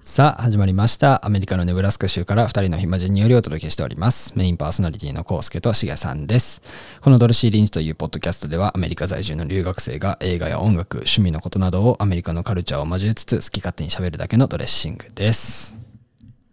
[0.00, 1.24] さあ始まりました。
[1.26, 4.32] アメリカのネブラスカ州から2人の暇人によりお届けしております。
[4.36, 6.62] メインパーソナリティのコウスケとしげさんです。
[7.02, 15.76] このドルシー・リンチというポッドキャストではアメリカ在住の留学生が映画や音楽趣味のことなどをアメリカのカルチャーを交えつつ好き勝手に喋るだけのドレッシングです。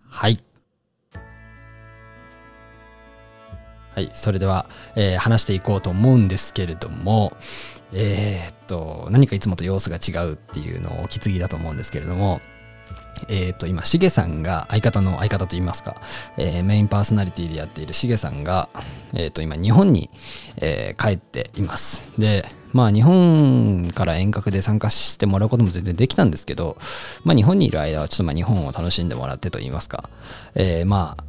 [0.10, 0.38] はい。
[3.96, 4.10] はい。
[4.14, 4.66] それでは、
[4.98, 7.32] えー話していこうと思うんですけれども
[7.96, 12.42] えーっと何かいつもと様子が違うっていうのをお気づきだと思うんですけれども
[13.30, 15.96] えー、と今しげさんが相方の相方といいますか、
[16.38, 18.70] えーメインパーソナリティでやっているしげさんが、
[19.14, 20.10] えー、と今日本に、
[20.58, 22.12] え帰っています。
[22.20, 26.78] でまあ日本から遠隔で参加してもらうことも全然できたんですけど、
[27.24, 30.10] まあ、日本にいる間はちょっとまあ日本を楽しんでもらってといいますか、
[30.56, 31.24] えまあ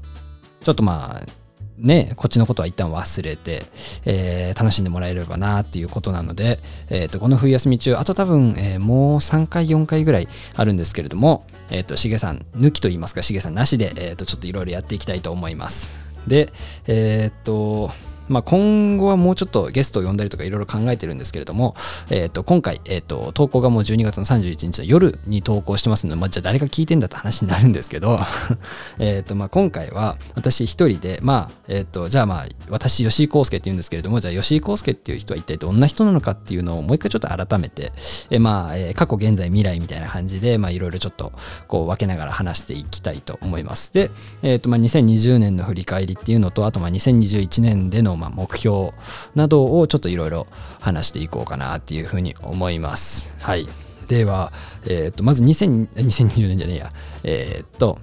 [0.65, 1.46] ちょっとまあ
[1.79, 3.63] ね、こっちのことは一旦忘れて、
[4.05, 15.97] えー楽しんでもらえればなっていうことなので、えーとこの冬休み中あと多分、えーもう3回4回ぐらいあるんですけれども、えー、としげさん抜きと言いますかしげさんなしで、えー、とちょっといろいろやっていきたいと思います。
[16.27, 16.53] で
[16.87, 17.91] えっ、と
[18.29, 21.75] まあ、今後はもうちょっとゲストを呼んだりとかいろいろ考えてるんですけれども、
[22.11, 28.19] えー、と今回、えー、と投稿がもう12月の31日の夜に投稿してますので、まあ、じゃあ誰が聞いてんだって話になるんですけど
[28.99, 37.93] えとまあ今回は私一人で、まあえー、とじゃあまあ私吉井康介っていうんですけれどもじゃあ吉井康介っていう人は一体どんな人なのかっていうのをもう一回ちょっと改めて、
[38.31, 41.33] えーまあえー過去現在未来みたいな感じでまあいろいろちょっと
[41.69, 43.93] こう分けながら話していきたいと思います。
[43.93, 44.11] で、
[44.43, 48.93] えーとまあ、2020年の振り返りっていうのとあとまあ2021年でのまあ目標
[49.35, 50.47] などをちょっといろいろ
[50.81, 53.35] 話していこうかなっていうふうに思います。
[53.41, 53.69] はい。
[54.09, 54.53] では、
[54.85, 56.93] えー、とまず2020年じゃねえや。
[57.25, 57.99] えっ、と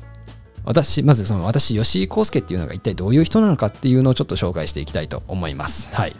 [0.65, 5.93] 私まずその私吉井康介っていうのが一体どういう人なのかっていうのをちょっと紹介していきたいと思います。
[5.93, 6.15] はい。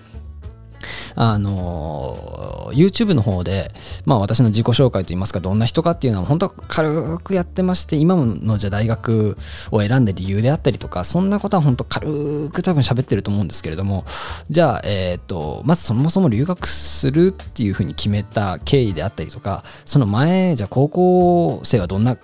[1.15, 3.71] あの YouTube の方で、
[4.05, 9.38] まあ、私の自己紹介といいますかどんな人かっていうのは本当は軽くやってまして今のじゃ大学
[9.72, 14.05] を選んだ理由であったりとかそんなことは本当軽く多分喋ってると思うんですけれども
[14.49, 22.17] じゃあ、えー、とまずそもそも留学するっていうふうに決めた経緯であったりとかその前じゃあ高校生はどんな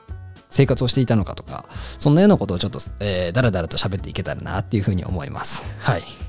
[0.50, 5.78] 生活をしていたのかとかそんなようなことをちょっと、えー、だらだらと喋っていけたらなっていうふうに思います。
[5.80, 6.29] はい。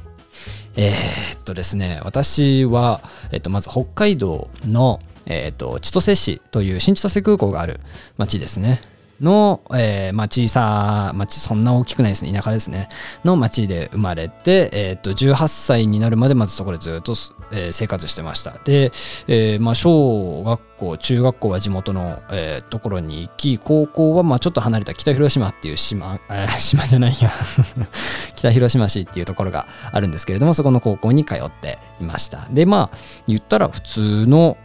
[0.77, 3.01] えーっとですね、私は、
[3.33, 7.81] えっと、まず北海道の、えーっと、千歳市という新千歳空港がある
[8.17, 8.81] 町ですね。
[9.21, 12.89] の、えーまあ、小さ町、そんな大きくないですね、田舎ですね、
[13.25, 17.15] の町で生まれて、えー、と18歳になるまでまずそこでずっと、
[17.53, 18.59] えー生活してました。
[18.65, 18.93] で、
[19.27, 27.31] えまあ、小学校、中学校は地元の、えところに行き、高校はまあちょっと離れた北広島っていう島、え 島じゃないや、
[28.37, 32.47] 北広島市っていうところがあるんですけれども、そこの高校に通っていました。
[32.51, 34.57] で、まあ、言ったら普通の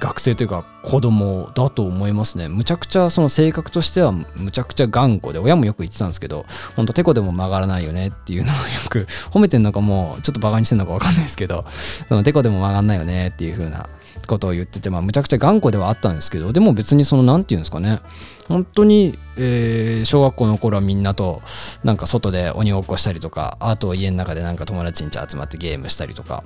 [0.00, 2.48] 学生というか子供だと思いますね。
[2.48, 11.64] むちゃくちゃその性格としてはむちゃくちゃ頑固で親もよく言ってたんですけどほんとてこでも曲がらないよねっていうのをよく 褒めてんのかもうちょっとバカにしてんのか分かんないですけど
[12.08, 13.88] そのてこでも曲がんないよねっていう風な
[14.26, 18.00] ことを言っててまあむちゃくちゃ頑固ではあったんですけどでも別にその何て言うんですかね。
[18.48, 21.40] 本当に、えー小学校の頃はみんなと
[21.82, 26.44] なんか外で鬼ごっこしたりとかあと家の中でなんか友達ん家集まってゲームしたりとか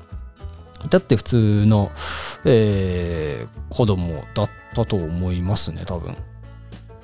[0.91, 1.91] だって普通の、
[2.45, 6.17] えー子供だったと思いますね多分。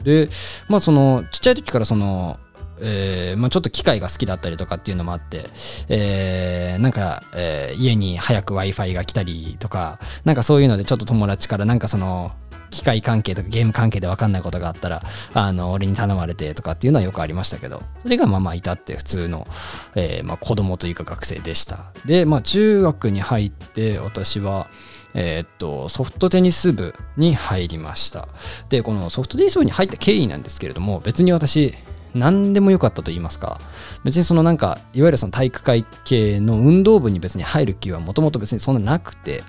[0.03, 0.29] で
[0.69, 2.39] まあそのちっちゃい時からその
[2.81, 5.45] えーまあ、ちょっと機械が好きだったりとかっていうのもあって、
[5.89, 12.33] えーなんか、えー家に早く w i f i が来たりとかなんかそういうのでちょっと友達からなんかその
[12.71, 15.03] 機械関係とかゲーム関係で分かんないことがあったら
[15.33, 19.47] あの俺に頼まれてとかっていうのはよくありましたけどそれがまあまあいたって普通の、
[19.95, 21.93] えーまあ、子供というか学生でした。
[22.05, 24.69] でまあ中学に入って私は
[25.15, 28.29] えーっとソフトテニス部に入りました。
[28.69, 31.75] でこのソフトテニス部に入った経緯なんですけれども別に私
[32.15, 33.61] 何でもよかったと言いますか
[34.05, 39.43] 別にそのなんかいわゆるその体育会系の運動部に別に入る気はもともと別にそんななくて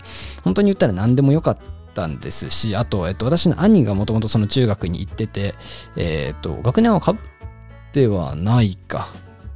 [0.44, 1.58] 本当に言ったら何でもよかっ
[1.96, 5.56] たんですしあと、えっと、私の兄がもともとその中学に行ってて、
[5.96, 7.22] えっと学年はかぶっ
[7.92, 9.08] てはないか。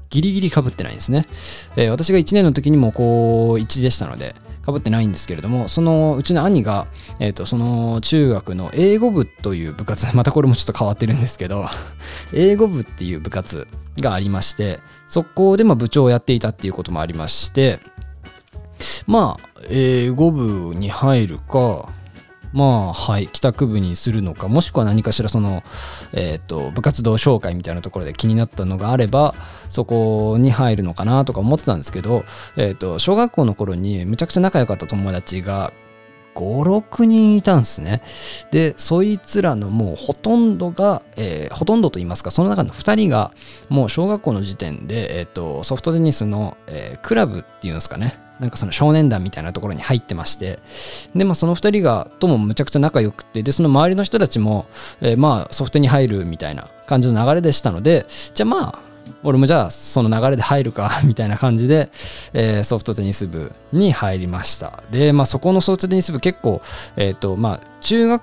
[0.10, 1.28] ギリギリかぶってないんですね、
[1.76, 4.34] えー私が1年の時にも高1でしたので
[4.70, 6.88] かぶってないんですけれどもそのうちの兄が、
[7.20, 11.66] えー、とその中学の英語部という部活 またこれもちょっと変わってるんですけど
[12.34, 13.68] 英語部っていう部活
[14.00, 17.80] がありましてそこでま部長をやっていたっていうこともありまして
[19.08, 21.90] まあ英語部に入るか
[22.54, 25.64] まあはい帰宅部にするのかもしくは何かしらその、
[26.14, 29.36] えーと、部活動紹介みたいなところで気になったのがあれば
[29.70, 32.24] そこに入るのかなとか思ってたんですけど、
[32.58, 35.72] えーと、小学校の頃にむちゃくちゃ仲良かった友達が
[36.36, 38.02] 56人いたんですね。
[38.52, 43.32] でそいつらのもうほとんどが、えー、ほとんどと言いますかその中の2人が
[43.68, 48.29] もう小学校の時点で、えーと、ソフトテニスの、えー、クラブっていうんですかね。
[48.40, 50.60] なんかその少年団みたいなところに入ってまして
[51.16, 54.66] でまあその2人がともむちゃくちゃ仲良くてでその周りの人たちも、
[55.02, 58.80] えー、まあソフトに入るみたいな感じの流れでしたのでじゃあまあ
[59.24, 61.90] 俺もじゃあその流れで入るか みたいな感じで、
[62.34, 64.84] えー、ソフトテニス部に入りました。
[64.92, 66.62] でまあそこのソフトテニス部結構
[66.96, 68.22] えっ、ー、とまあ中学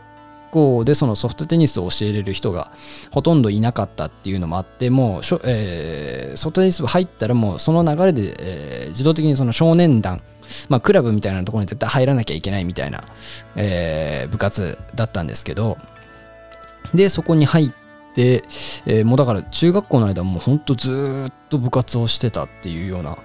[0.56, 2.72] 校でそのソフトテニスを教えれる人が
[3.10, 10.22] ほとんどいなかったっていうのもあってもうしょ、えー、ソフトテニス部入ったらもうその流れで、えー、自動的にその少年団
[10.68, 13.02] まあ、クラブみたいなところに絶対入らなきゃいけないみたいな、
[13.56, 15.76] えー、部活だったんですけど
[16.94, 17.70] でそこに入っ
[18.14, 18.44] て、
[18.86, 23.18] えー、もうだから中学校の間もうほんとずっと部活をしてたっていうような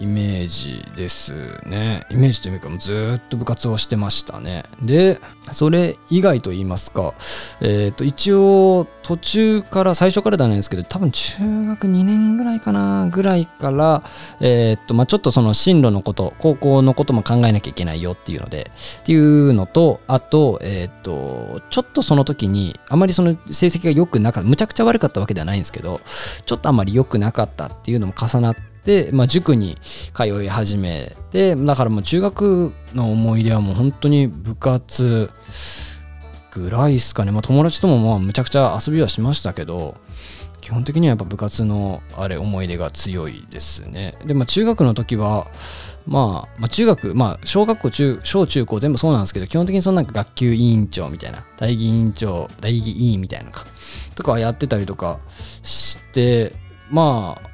[0.00, 1.32] イメージです
[1.66, 2.06] ね。
[2.10, 4.64] イメージというか、ずっと部活をしてましたね。
[4.80, 5.20] で、
[5.52, 7.14] それ以外と言いますか、
[7.60, 14.02] えっ、ー、と、一応、途中から、最初からではないんですけど、多分中学2年ぐらいかな、ぐらいから、
[14.40, 26.00] えっ、ー、と、まあちょっとその進路のこと、高校のことも考えなきゃいけないよっていうので、っていうのと、あと、えっ、ー、と、ちょっとその時に、あまりその成績が良くなかった、むちゃくちゃ悪かったわけではないんですけど、
[26.46, 29.76] ちょっとあまり良くなかったっていうのも重なって、で、まあ、塾に
[30.14, 35.30] 通い始めてだからもう中学の思い出はもう本当に部活
[36.52, 39.96] ぐらいですかね、まあ、友達ともまあむちゃくちゃ遊びはしましたけど
[40.60, 44.16] 基本的にはやっぱ部活のあれ思い出が強いですね。
[44.24, 45.48] で、まあ、中学の時は
[46.06, 53.66] まあ、まあ、中学、まあ、小学校中、小中高全部そうなんですけど、基本的にそのなんか学級委員長みたいな、大議委員長、大議委員みたいなのか、
[54.14, 55.20] とかやってたりとか
[55.62, 56.54] して、
[56.90, 57.51] まあ、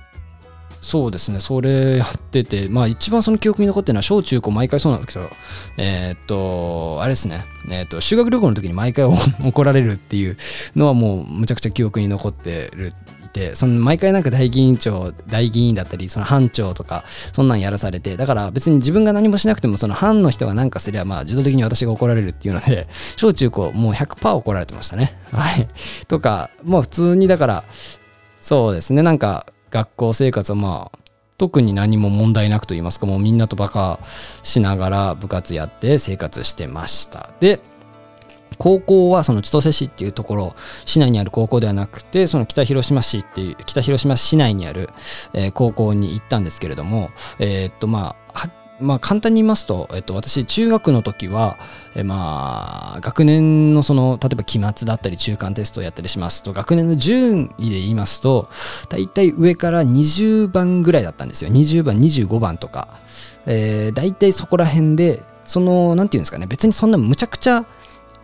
[0.80, 5.30] そうですね、それやってて、まあ一番その記憶に残ってるのは小中高毎回そうなんですけど、
[5.76, 9.04] えー、っと、あれですね、えー、っと、修学旅行の時に毎回
[9.44, 10.36] 怒られるっていう
[10.76, 12.92] のはもうむちゃくちゃ記憶に残ってる。
[13.38, 25.16] てその毎回なんか大議員長大議員だったりその班長とかそんなんやらされてだから別に自分が何もしなくてもその班の人が何かすればまあ自動的に私が怒られるっていうので 小中高もう100%怒られてましたね。
[25.32, 25.68] はい。
[26.08, 27.64] とかもう普通にだから
[28.40, 29.02] そうですね。
[29.02, 30.98] なんか学校生活はまあ
[31.38, 34.00] 特に何も問題なくと言いますかもうみんなとバカ
[34.42, 37.30] しながら部活やって生活してました。
[37.40, 37.60] で
[38.58, 44.90] 高校はその千歳市っていうところ市内にある高校ではなくてその北広島市っていう北広島市内にある、
[45.32, 51.58] えー、高校に行ったんですけれどもえー、っとまあはっまあ、簡単に言いますと、えっと、私中学の時は、
[51.94, 58.48] えまあ、学年のその例えば期末だったり中間テストをやったりしますと学年の順位で言いますと
[58.88, 61.50] 大体上から20番ぐらいだったんですよ。
[61.50, 62.88] 20番25番とか、
[63.46, 67.66] えー、大体そこら辺でその何て言うんですかね別にそんなむちゃくちゃ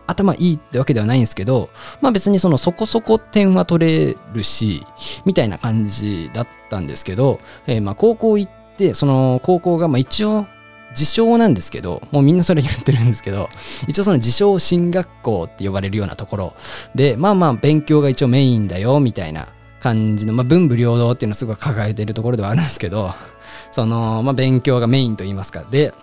[0.07, 1.69] 頭いいってわけではないんですけど、
[2.01, 4.85] まあ別にそのそこそこ点は取れるし、
[5.25, 10.47] みたいな感じだったんですけど、えー、まあ高校行っでその高校がまあ一応
[10.91, 13.49] 自称なんですけどもうみんなそれ言ってるんですけど
[13.87, 16.53] 一応その自称進学校って呼ばれるようなところ
[16.95, 19.47] でまあまあ勉強が一応メインだよみたいな
[19.81, 23.13] 感じの、まあ、文武両道っていうのをすごい抱えてるところではあるんですけど
[23.71, 25.93] その、まあ、勉強がメインと言いますかで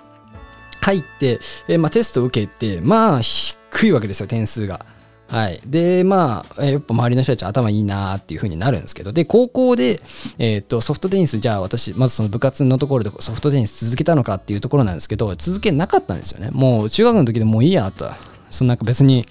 [0.82, 4.84] 入って、えまあ、テスト受けてまあ低いわけですよ点数が。
[5.32, 5.62] はい。
[5.64, 9.98] で、まあ、やっぱ周りの人たち頭いいなっていう風になるんですけど、で、高校で、
[10.38, 16.50] えっ、と、ソフトテニス、じゃあ私、まずその部活のところでソフトテニス続けたのかっていうところなんですけど、続けなかったんですよね。
[16.52, 18.10] もう中学の時でもういいやと。
[18.50, 19.24] そのなんか別に、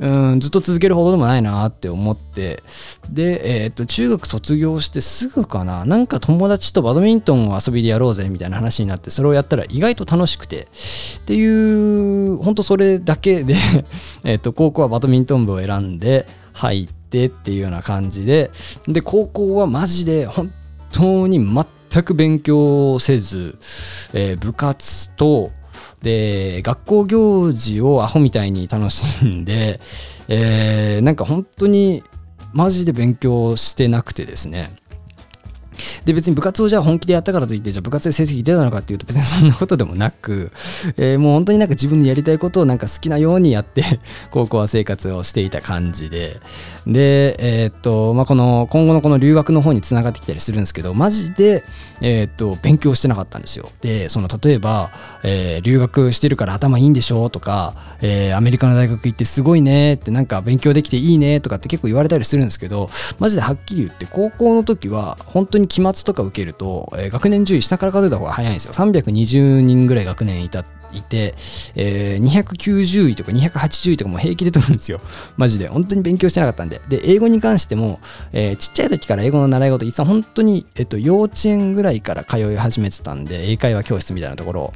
[0.00, 2.62] うんずっと続けるほどでもないなって思って。
[3.10, 5.84] で、えー、と中学卒業してすぐかな。
[5.84, 10.68] なんか友達とバドミントンを遊びでやろうぜみたいな話になってそれをやったら意外と楽しくて。
[11.18, 13.54] っていう本当それだけで
[14.24, 18.50] えと高校はバドミントン部を選んで入ってっていうような感じで。
[18.86, 20.52] で高校はマジで本
[20.92, 23.56] 当に全く勉強せず、
[24.12, 25.50] えー、部活と
[26.02, 29.80] で学校行事をアホみたいに楽しんで、
[30.28, 32.02] えー、なんか本当に
[32.52, 34.70] マジで勉強してなくてですね。
[36.04, 40.50] で別に部活をじゃあ本気でやったからといってじゃあ部活で成績出たのかっていうと別にそんなことでもなく、
[40.96, 43.84] えー、もう本当になんか自分のやりたいことをなんか好きなようにやって
[44.30, 46.40] 高校は生活をしていた感じで。
[46.86, 51.62] でえー、っとまあこの今後のこの留学の方につながってきたりするんですけどマジで
[52.00, 53.70] えー、っと勉強してなかったんですよ。
[53.82, 54.90] でその例えば、
[55.22, 68.72] えー、留学してるから頭いいんでしょとか、えー、アメリカの大学行ってすごいねってなんか勉強できていいねとかって結構言われたりするんですけどマジではっきり言って高校の時は本当に期末とか受けると、えー、学年順位下から数えた方が早いんですよ。
[68.72, 71.34] 320人ぐらい学年いたいて、
[71.74, 75.00] えー、290位とか280位とかも平気で取るんですよ。
[75.36, 75.68] マジで。
[75.68, 76.80] 本当に勉強してなかったんで。
[76.88, 78.00] で、英語に関しても、
[78.32, 84.72] えー、ちっちゃい時から英語の習い事、いつも本当に、えっと、幼稚園ぐらいから通い始めてたんで、英会話教室みたいなところ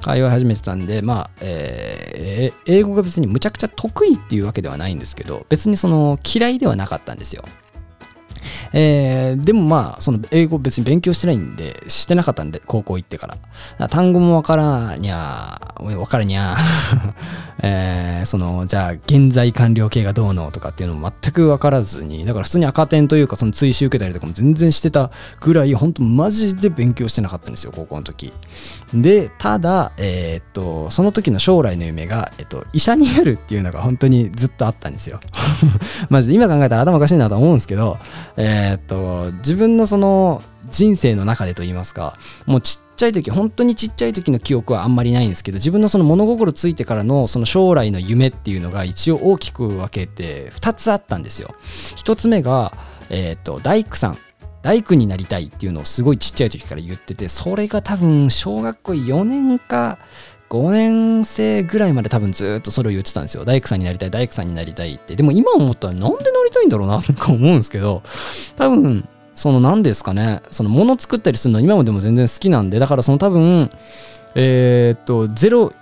[0.00, 7.44] 通い始めてたんで、まあ、えー、英語が別にむちゃくちゃ得意っていうわけではないんですけど、別にその嫌いではなかったんですよ。
[8.72, 13.34] えー、でもまあ、その英語別に勉強してないんで、してなかったんで、高校行ってから。
[13.34, 13.40] か
[13.78, 16.56] ら単語もわからにゃわからにゃ
[17.62, 25.10] えー、その、じゃあ、現在完了形がどうのとかっていうのも全くわからずに、だから普通に赤点というか、その追試受けたりとかも全然してた
[25.40, 28.32] ぐらい、本当マジで勉強してなかったんですよ、高校の時。
[28.92, 35.20] で、ただ、えー、っと、その時の将来の夢が、えっと、医者になるっていうのが本当にずっとあったんですよ。
[36.10, 37.98] マジで今考えたら頭おかしいなと思うんですけど、
[38.36, 51.54] えー、っと、自分のその人生の中でと言いますか、もうちっちゃい時、本当にちっちゃい時の記憶はあんまりないんですけど、自分のその物心ついてからのその将来の夢っていうのが一応大きく分けて2つあったんですよ。
[51.96, 52.72] 1つ目が、
[53.10, 54.18] えー、っと、大工さん。
[54.62, 59.98] 大工になりたいっていうのをすごいちっちゃい時から言ってて、それが多分小学校4年か
[60.50, 63.44] 5年生ぐらいまで多分ずっとそれを言ってたんですよ。
[63.44, 65.16] 大工さんになりたい、大工さんになりたいって。
[65.16, 68.02] でも今思ったらなんでなりたいんだろうな とか思うんですけど、
[68.56, 73.70] 多分、その何ですかね、その物作ったりするの今もでも全然好きなんで、だからその多分、
[74.36, 75.72] えー、っと、ゼロ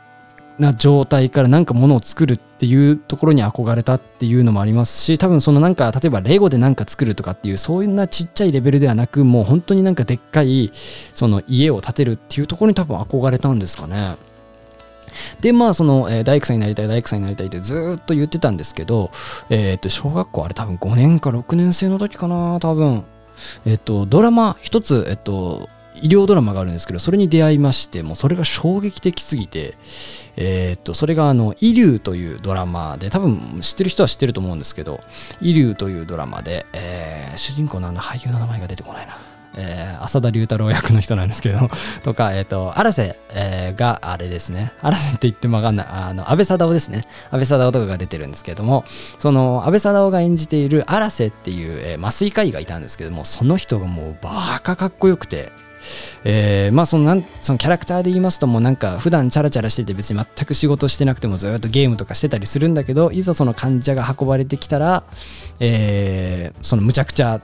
[0.59, 10.71] な状態からなんか物を作るっていうところに憧れたっていうのもありますし多分そのなんか例えばレゴで何か作るとかっていうそういうなちっちゃいレベルではなくもう本当になんかでっかい
[11.15, 14.17] その家を建てるっていうところに多分憧れたんですかね。
[15.41, 19.11] で、まあ、その、えー、大工さんになりたい、大工さんになりたいってずっと言ってたんですけど、
[19.51, 23.05] えっ、と、小学校あれ多分5年か6年生の時かな、多分。
[23.65, 29.77] えっ、と、ドラマ一つ、えっ、と、医療ドラマがあるんですけど、それに出会いまして、もうそれが衝撃的すぎて、
[30.37, 35.01] えー、っと、それがあの、イリューというドラマで、多分知ってる人は知ってると思うんですけど、
[35.41, 39.17] イリューというドラマで、えー、主人公のあの俳優の名前が出てこないな。
[39.55, 41.69] えー、浅田龍太郎役の人なんですけど、
[42.03, 44.73] とか、えっ、ー、と、荒瀬、えー、があれですね。
[44.81, 45.87] 荒瀬って言ってもわかんない。
[45.89, 47.07] あの、安倍貞夫ですね。
[47.31, 48.85] 安倍貞夫とかが出てるんですけども、
[49.19, 55.53] その、安倍貞夫が演じている荒瀬っていう、えー、麻酔科医がいたんですけども、その人がもうバカかっこよくて、
[56.25, 65.05] えー、まあそのなんそのキャラクターで言いますともうなんか普段チャラチャラしてて別に全く仕事してなくてもずっとゲームとかしてたりするんだけどいざその患者が運ばれてきたら、
[65.61, 67.41] えー、そのむちゃくちゃ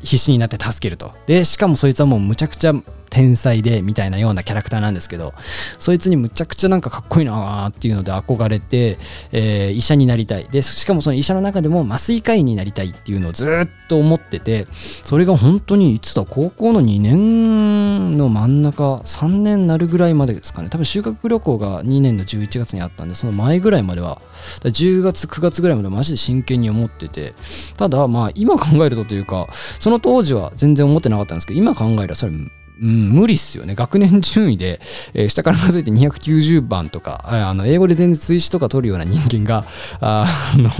[0.00, 1.12] 必死になって助けると。
[1.26, 2.74] で、しかもそいつはもうむちゃくちゃ
[3.10, 5.34] 天才でみたいなようなキャラクターなんですけど
[5.78, 8.98] そいつにむちゃくちゃなんかかっこいいなーっていうので憧れて、
[9.32, 10.44] えー、医者になりたい。
[10.44, 20.70] でしかもその医者の中でも麻酔科医になりたいっていうのをずっと思っててそれが本当にいつだ高校の2年の真ん中3年なるぐらいまでですかね。
[20.70, 24.20] 多分修学旅行が2年の11月にあったんでその前ぐらいまでは
[24.62, 27.34] 10月9月ぐらいまでマジで真剣に思ってて。
[27.76, 33.74] ただまあ今考えるとというかそのその当時は全然思ってなかったんですけど今考えればそれうん、無理っすよね。
[33.74, 34.80] 学年順位で、
[35.12, 39.66] えー、下から数えて290番とか、あの英語で全然追試とか取るような人間が、
[40.00, 40.70] あの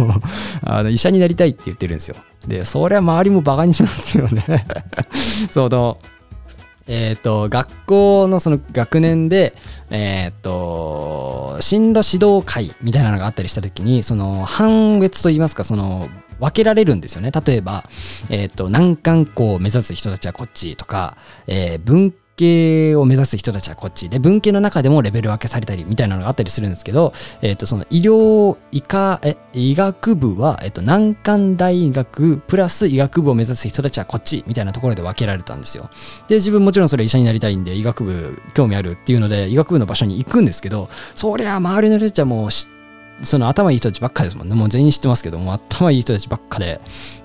[0.62, 2.16] あの医者になりたいって言ってるんですよ。
[2.48, 4.64] で、そりゃ周りもバカにしますよね
[5.52, 5.98] その、
[6.86, 9.54] えっ、ー、と、学校のその学年で、
[9.90, 16.08] えっ、ー、と、進路指導会みたいなのがあったりした時に、その、判別といいますか、その、
[16.40, 17.30] 分けられるんですよね。
[17.30, 17.84] 例えば、
[18.30, 21.16] えっ、ー、と、難関校を目指す人たちはこっちとか、
[21.46, 35.90] えー、文系を目指す人たちはこっちで文系の中でもレベル分けされたりみたいなのがあったりするんですけど、えっ、ー、とその医療医科え医学部は、えっ、と難関大学プラス医学部を目指す人たちはこっちみたいなところで分けられたんですよ
[36.28, 42.79] で自分もちろんそれ医者になりたいんで医学部興味あるっていうので医学部の場所に行くんですけどそりゃ周りの人たちはもう知って
[43.22, 44.54] その頭いい人たちばっかですもんね。
[44.54, 46.80] もう全員知ってますけども、頭いい人たちばっかで、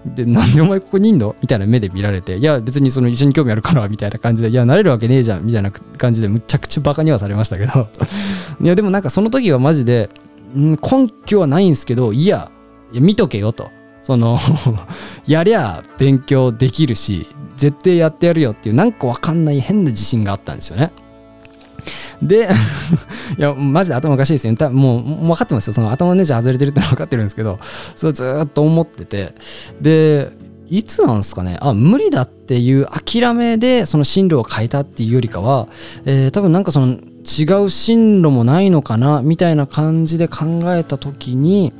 [0.06, 7.88] で、なんでお前ここにいんのみたいな目で見られて、いや、別にその一緒に興味あるから、みたいな感じで、いや、なれるわけねえじゃん、みたいな感じで、むちゃくちゃバカにはされましたけど、
[8.62, 10.10] いや、でもなんかその時はマジで、
[10.56, 12.52] ん根拠はないんですけど、いや、
[12.92, 13.70] いや見とけよと。
[14.04, 14.38] その
[15.26, 20.92] やりゃ勉強できるし、絶対やってやるよっていうなんかわかんない変な自信があったんですよね。
[22.22, 22.48] で
[23.38, 24.56] いやマジで頭おかしいですよ。
[24.56, 25.74] 多分もう分かってますよ。
[25.74, 27.60] その頭のネジ外れてるってのは分かってるんですけど
[27.96, 29.34] それずっと思ってて。
[29.82, 30.32] で
[30.68, 31.58] いつなんですかね。
[31.62, 35.68] あ無理だっていう諦めでその進路を変えたっていうよりかは、
[36.06, 41.74] えー、多分なんかその違う進路もないのかなみたいな感じで考えた時に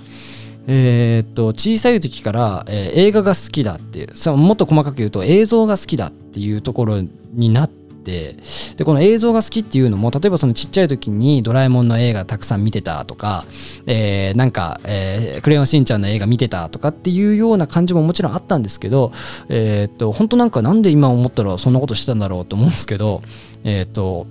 [0.68, 7.02] えー、っと小さい時から、えー、映画が好きだっていうもっと細かく言うと映像が好きだっていうところ
[7.34, 8.38] になってて
[8.78, 13.44] でこの映像が好きっていうのも例えばそのちっちゃい時にドラえもんの映画たくさん見てたとか、
[13.88, 19.12] えー、なんか、えー、クレヨンしんちゃんの映画見てたとかっていうような感じももちろんあったんですけど
[19.50, 23.22] えー、っと本当なんかなんで今思ったらそんなことしてたんだろうと思うんですけど
[23.64, 24.28] えー、っと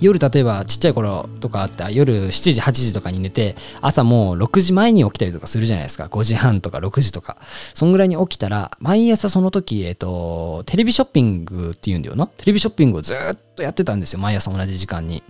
[0.00, 6.06] 夜例えばちっちゃい頃とかあった夜7時8時とかに寝て朝もう6時前に起きたりとかするじゃないですか。
[6.06, 7.36] 5時半とか6時とか。
[7.74, 12.26] そんぐらいに起きたら毎朝その時えっ、ー、とテレビショッピングっていうんだよな。
[12.26, 13.16] テレビショッピングをずっ
[13.58, 14.18] とやってたんですよ。
[14.18, 15.22] 毎朝同じ時間に。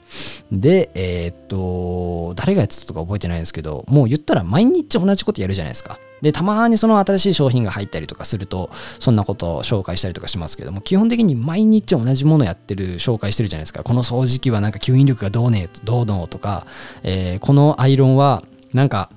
[0.52, 5.98] でえっ、と誰がやってたとか覚えてないんですけどもう言ったら毎日同じことやるじゃないですか。
[6.20, 13.84] で、たまにその新しい商品が入ったりとかすると、そんなことを紹介したりとかしますけども、基本的に毎日同じものやってる、紹介してるじゃないですか。
[13.84, 16.66] この掃除機はなんか吸引力がどうねどうのとか、
[17.04, 18.42] えー、このアイロンは
[18.72, 19.10] なんか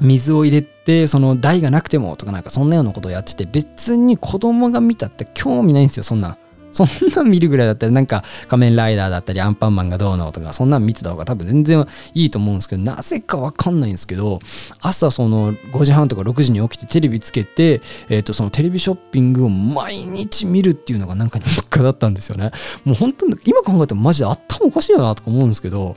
[0.00, 6.38] 水を入れてその台がなくてもとかなんかそんなようなことをやってて別に子供が見たって興味ないんですよそんな。
[6.72, 14.40] そんなん見るぐらいだったらなんか仮面ライダーだったりアンパンマンがどうのとかそんなん見てた方が多分全然いいと思うんですけどなぜかわかんないんですけど
[14.80, 22.50] 朝その5時半とか6時に起きてテレビつけて、えー、とそのテレビショッピングを毎日見るっていうのがなんか日課だったんですよね。
[22.84, 25.96] もう本当に今考えてもマジで頭おかしいよなとか思うんですけど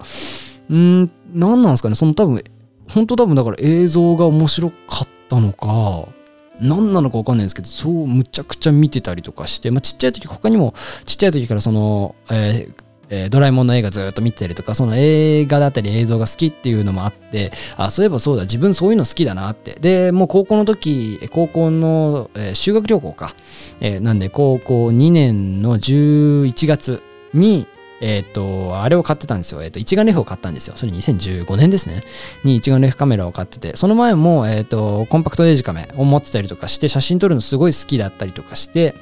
[0.69, 1.95] うん何なんですかね。
[1.95, 2.43] その多分
[2.89, 6.14] 本当多分だから映像が面白かったのか
[6.59, 10.73] 何なのか分かんないんですけどそうむちゃくちゃ見てたりとかして、まあ、ちっちゃい時他にも
[11.05, 19.77] ちっちゃい時からその、えーえー、ドラえもんの映画ずっと見てたりとかその映画だったり映像が好きっていうのもあってあそういえばそうだ自分そういうの好きだなって。
[19.79, 23.35] でもう高校の時高校の、えー、修学旅行か、
[23.79, 27.67] えー、なんで高校2年の11月に
[28.01, 29.63] えっ、ー、と、あれを買ってたんですよ。
[29.63, 30.75] えっ、ー、と、一眼レフを買ったんですよ。
[30.75, 32.03] それ2015年ですね。
[32.43, 38.95] に一眼レフカメラを買ってて、その前も、えっ、ー、と、コンパクトデジカメを持ってたりとかして、写真撮るのすごい好きだったりとかして、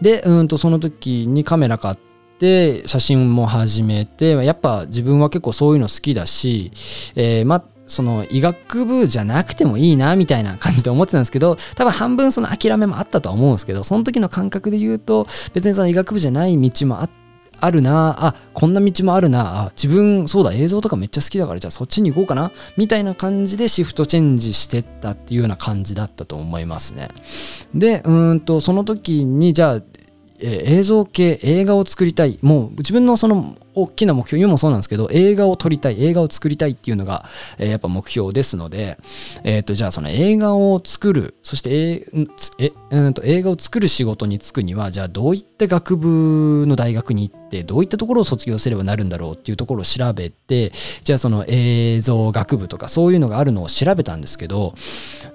[0.00, 1.96] で、うんと、その時にカメラ買っ
[2.38, 6.72] て、写真も始めて、やっぱ自分は結構そういうの好きだし、
[7.14, 17.10] えー、まその医学部じゃなくてもいいなみたいな感じで思ってたんですけど多分半分その諦めもあったとは思うんですけどその時の感覚で言うと別にその医学部じゃない道もあっ
[17.60, 18.16] あるな。
[18.26, 19.66] あこんな道もあるな。
[19.66, 22.52] あ自分そうだ映像とかめっちゃ好きだからじゃあそっちに行こうかな。
[22.76, 27.08] みたいな感じでシフトチェンジしてったっていうような感じだったと思いますね。
[27.74, 29.82] でうんとその時にじゃあ
[30.42, 32.38] え映像系映画を作りたい。
[32.42, 37.24] もう自分のその大きな目標にもそうなんですけど映画を撮りたい映画を作りたいっていうのが、
[37.58, 38.98] えー、やっぱ目標ですので、
[39.44, 42.06] えーと、じゃあその映画を作るそして
[42.58, 50.70] えうんと映画を作る仕事に就くにはじゃあどういった学部の大学に行ってどういったところを卒業すればなるんだろうっていうところを調べて
[51.02, 54.74] じゃあその映像学部とかそういうのがあるのを調べたんですけど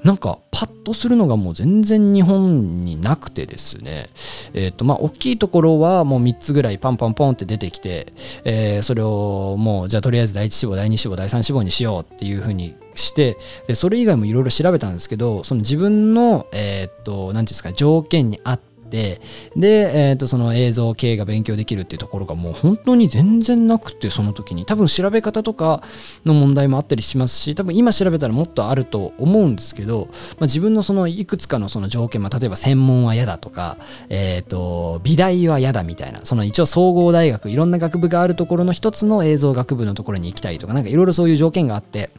[0.04, 4.08] なんかパッとするのがもう全然日本になくてですね。
[4.54, 8.14] えっ、ー、とまあ大きいところはもう3つぐらいパンパンポンって出てきて
[8.44, 18.60] えー、それをもうじゃあとりあえず第一志望第二志望第三志望にしようっていうふうにしてでそれ以外もいろいろ調べたんですけどその自分のえー、っと何ていうんですか条件に合っ
[18.96, 19.20] て
[19.58, 24.66] で、えー、とその映像系が勉強できるっていうところがもう本当に全然なくてその時に。
[24.66, 25.84] 多分調べ方とか
[26.26, 30.08] の問題もあったりしますし多分今調べたらもっとあると思うんですけど、
[30.40, 33.78] まあ、自分のそのいくつかのその条件、まあ、例えば専門は嫌だとか、
[34.10, 42.10] えー、と美大は嫌だみたいなその一応総合大学いろんな学部があるところの一つの映像学部のところに行きたいとかなんかいろいろそういう条件があって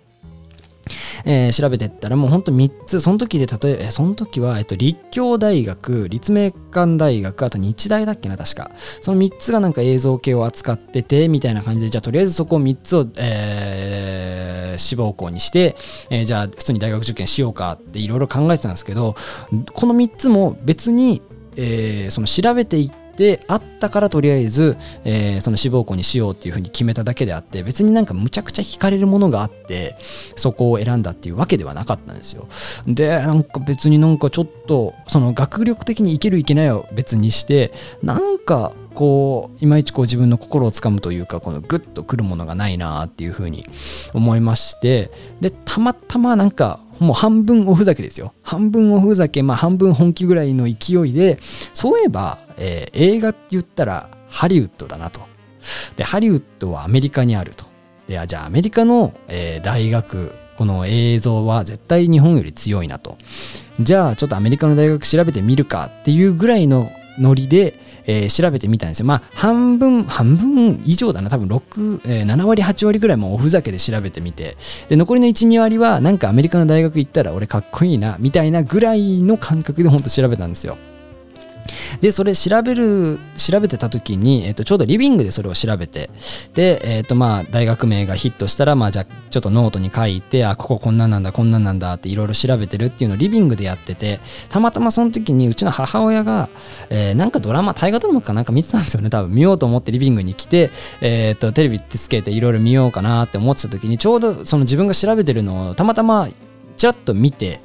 [1.25, 8.71] えー、調べてったらもうほんと3つその時で例えばその時は、えっと、立教大学立命館大学あと日大だっけな確か。
[9.01, 15.77] その3つがなんか映像系を扱っててみたいな感じでじゃあとりあえずそこを3つを、えー、志望校にして、
[16.11, 19.15] えー、じゃあ普通に大学受験しようかっていろいろ考えてたんですけど
[19.73, 21.23] この3つも別に、
[21.57, 29.97] えー、その調べていってであったからとりあえず、えー、その志望校にしようっていうふうに決めただけであって別になんかむちゃくちゃ惹かれるものがあって
[30.37, 32.49] そこを選んだっていうわけではなかったんですよ。
[32.87, 43.67] でなんか別になんかちょっとその学力的にいけるいけないを別にしてなんかこういまいちこう自分の心をつかむというかこのグッとくるものがないなっていうふうに
[44.15, 48.33] 思いましてでたまたまなんかもう半分おふざけですよ。
[48.43, 51.39] 半分おふざけ、まあ半分本気ぐらいの勢いで、
[51.75, 55.21] そういえば、えー、映画って言ったらハリウッドだなと。
[55.97, 57.67] で、ハリウッドはアメリカにあると。
[58.09, 63.19] で、じゃあアメリカの、えー、大学、この映像は絶対日本より強いなと。
[63.79, 69.07] じゃあちょっとアメリカの大学調べてみるかっていうぐらいのノリで、えー、調べてみたんですよ。
[69.07, 71.31] まあ、半分、半分以上だな。
[71.31, 74.57] 多分6、えー、7割、8割ぐらいもおふざけで調べてみて、
[74.89, 80.79] で、残りの1、2割は、なんかアメリカの大学行ったら俺かっこいいな、みたいなぐらいの感覚でほんと調べたんですよ。
[82.01, 86.11] で、それ調べる、調べてた時に、えっ、と、ちょうどリビングでそれを調べて、
[86.55, 96.49] で、えっ、と、まあ、大学名がヒットしたら、まあ、じゃ、ちょっとノートに書いて、あ、こここんなんなんだ、こんなんなんだっていろいろ調べてるっていうのをリビングでやってて、たまたまその時にうちの母親が、
[96.91, 99.33] えー、なんかドラマ、大河ドラマかなんか見てたんですよね、多分。
[99.33, 100.71] 見ようと思ってリビングに来て、
[101.01, 106.29] えっ、と、テレビつけていろいろ見ようかなって思ってた時に、ちょうどその自分が調べてるのをたまたま
[106.77, 107.61] ちらっと見て、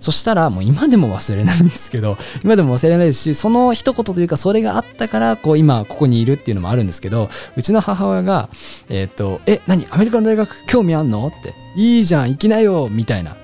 [0.00, 8.48] そしたらもう今でも忘れないんですけど 今でも忘れないですしその一言というかそれがあったからこう今ここにいるっていうのもあるんですけどうちの母親が
[8.88, 9.86] えっ、ー、と「え何？
[9.90, 10.66] アメリカの大学？
[10.66, 13.36] 興味あんの?」って「いいじゃん行きなよ」みたいな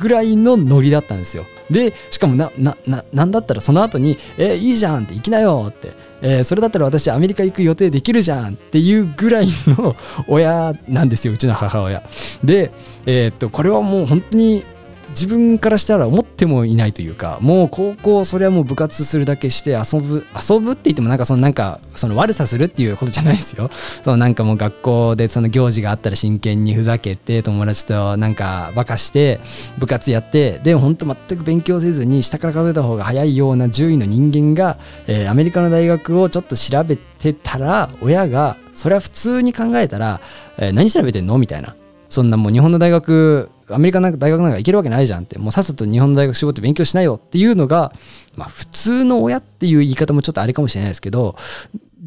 [0.00, 1.44] ぐらいのノリだったんですよ。
[1.70, 9.94] で、しかもな、な、な、なんだったらその後に、えいいじゃんって行きなよって、えー、それだったら私アメリカ行く予定できるじゃんっていうぐらいの
[10.26, 12.02] 親なんですよ、うちの母親。
[12.42, 12.72] で、
[13.06, 14.64] えー、っと、これはもう本当に
[15.10, 23.70] 自分からしたら思ってもいないというかもう高校それはもう部活するだけして遊ぶ遊ぶって言ってもなんかそのなんかその悪さするっていうことじゃないですよ。
[24.02, 29.40] そのなんかもう学校でその行事があったら真剣にふざけて友達となんかバカして
[29.78, 40.20] 部活やってで本当全く勉強せずに下から数えた方が早いような獣医の人間が、えー、アメリカの大学をちょっと調べてたら親がそれは普通に考えたら、
[40.56, 41.36] えー、何調べてんの？
[41.38, 41.74] みたいな。
[42.08, 45.38] そんなもう日本の大学アメリカなんか大学なんか行けるわけないじゃんって。
[45.38, 47.92] もうさっさと日本の大学絞って勉強しないよっていうのが、
[48.36, 51.36] まあ、普通の親っていう言い方もちょっとあれかもしれないですけど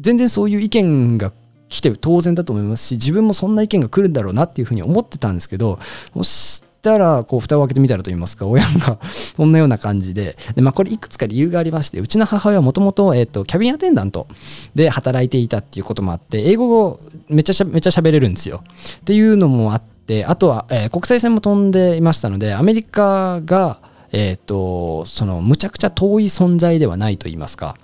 [0.00, 1.32] 全然そういう意見が
[1.68, 5.78] 来て当然だと思いますし自分もそんな意見が来るんだろうなっていうふうに思ってたんですけど
[6.14, 8.98] そしたらこう蓋を開けてみたらと言いますか親が
[9.36, 10.36] そんなような感じで。
[10.54, 14.28] で、まあ、これいくつか理由がありましてうちの母親はもともとキャビンアテンダント
[14.74, 18.62] で働いていたっていうこともあって英語をめちゃしゃめちゃ喋れるんですよ。
[18.98, 23.80] っていうのもあってであとは、えー、国際線も飛んでいましたのでアメリカが、
[24.12, 27.76] えーと、そのむちゃくちゃ遠い存在ではないと言いますか。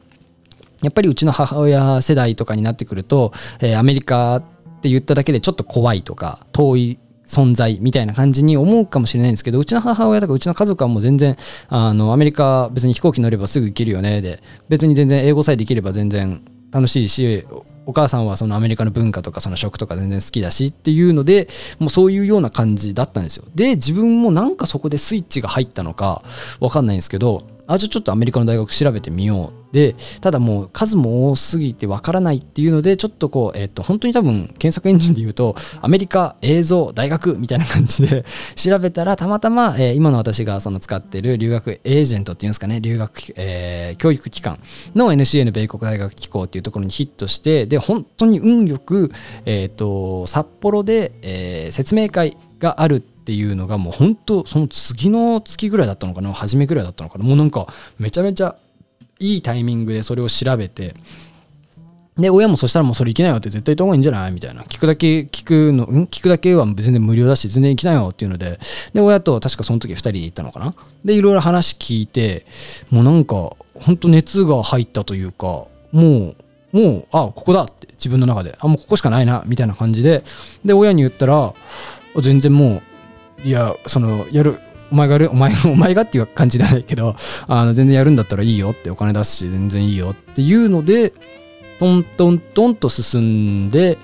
[0.82, 4.42] やっぱりうちの母親世代とかになってくると、えー、アメリカっ
[4.80, 11.36] て言っただけでちょっと怖いとか遠い存在みたいな感じに思うかもしれないんですけどうちの母親とかうちの家族はもう全然
[11.68, 17.46] あのアメリカ別に飛行機乗ればすぐ行けるよねで別に全然英語さえできれば全然楽しいし
[17.90, 21.48] お母さんはそのアメリカの文化とかその食とか全然好きだしっていうので
[21.80, 23.44] もうそういうような感じだったんですよ。
[23.56, 26.22] で自分もなんかそこでスイッチが入ったのか
[26.60, 27.42] わかんないんですけど
[27.72, 29.60] あじゃあちょっとアメリカの大学調べてみよう。
[29.72, 38.24] でただもう数も多すぎてわからないっていうのでちょっとこう、えっと、本当に多分検索エンジンで言うとアメリカ映像大学みたいな感じで
[38.56, 44.58] 調べたらたまたま、えー、今の私がその使ってる留学エージェントっていうんですかね留学、えー、教育機関
[44.96, 49.12] の NCN 米国大学機構っていうところにヒットしてで本当に運よく、
[49.46, 56.32] えっと札幌で、え、説明会があるってていうのがもう本当その次の月ぐらいだったのかな。
[56.32, 57.24] 初めぐらいだったのかな。
[57.24, 57.66] もうなんか
[57.98, 58.56] めちゃめちゃ
[59.18, 60.94] いいタイミングでそれを調べて。
[62.18, 64.62] で親もそしたらもうそれ行きないよって絶対行った方がいいんじゃないみたいな。
[64.62, 66.06] 聞くだけ聞くのん？
[66.06, 68.58] 聞くだけは全然無料だし全然行きなよっていうので。
[68.92, 70.74] で親と確かその時2人で行ったのかな。
[71.04, 72.46] でいろいろ話聞いて
[72.90, 75.46] もうなんか本当熱が入ったというか
[75.92, 76.34] も
[76.72, 78.56] うもうあここだって自分の中で。
[78.60, 80.22] あもうここしかないなみたいな感じで。
[80.62, 81.54] で親に言ったら
[82.20, 82.82] 全然もう
[83.44, 87.14] いやそのやるお前がやるお前お前がっていう感じじゃないけど
[87.46, 91.12] あの全然やるんだったらいいよってお金出すし全然いいよっていうので
[91.78, 93.98] トントントンと進んで、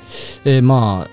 [0.44, 1.10] えー、まあ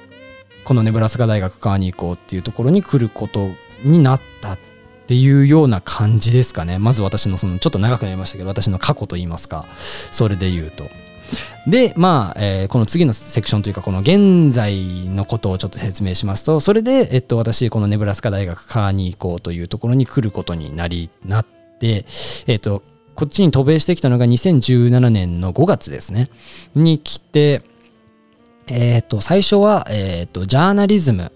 [0.63, 3.51] このネブラスカ大学側に行こうっていうところに来ること
[3.83, 4.59] になったっ
[5.07, 9.65] ていうような感じですかねまず私のそのちょっと長くなりましたけど私の過去と言いますか
[10.11, 10.85] それで言うと。
[11.67, 21.45] で、まあ、えー、この次のセクションというか、この現在のことをちょっと説明しますと、それで、えっと、私、このネブラスカ大学カーに行こうというところに来ることになり、なっ
[21.79, 22.05] て、
[22.47, 22.83] えっと、
[23.15, 26.29] こっちに渡米してきたのが2017年の5月ですね。
[26.75, 27.61] に来て、
[28.67, 31.31] えっ、と、最初は、えっ、と、ジャーナリズム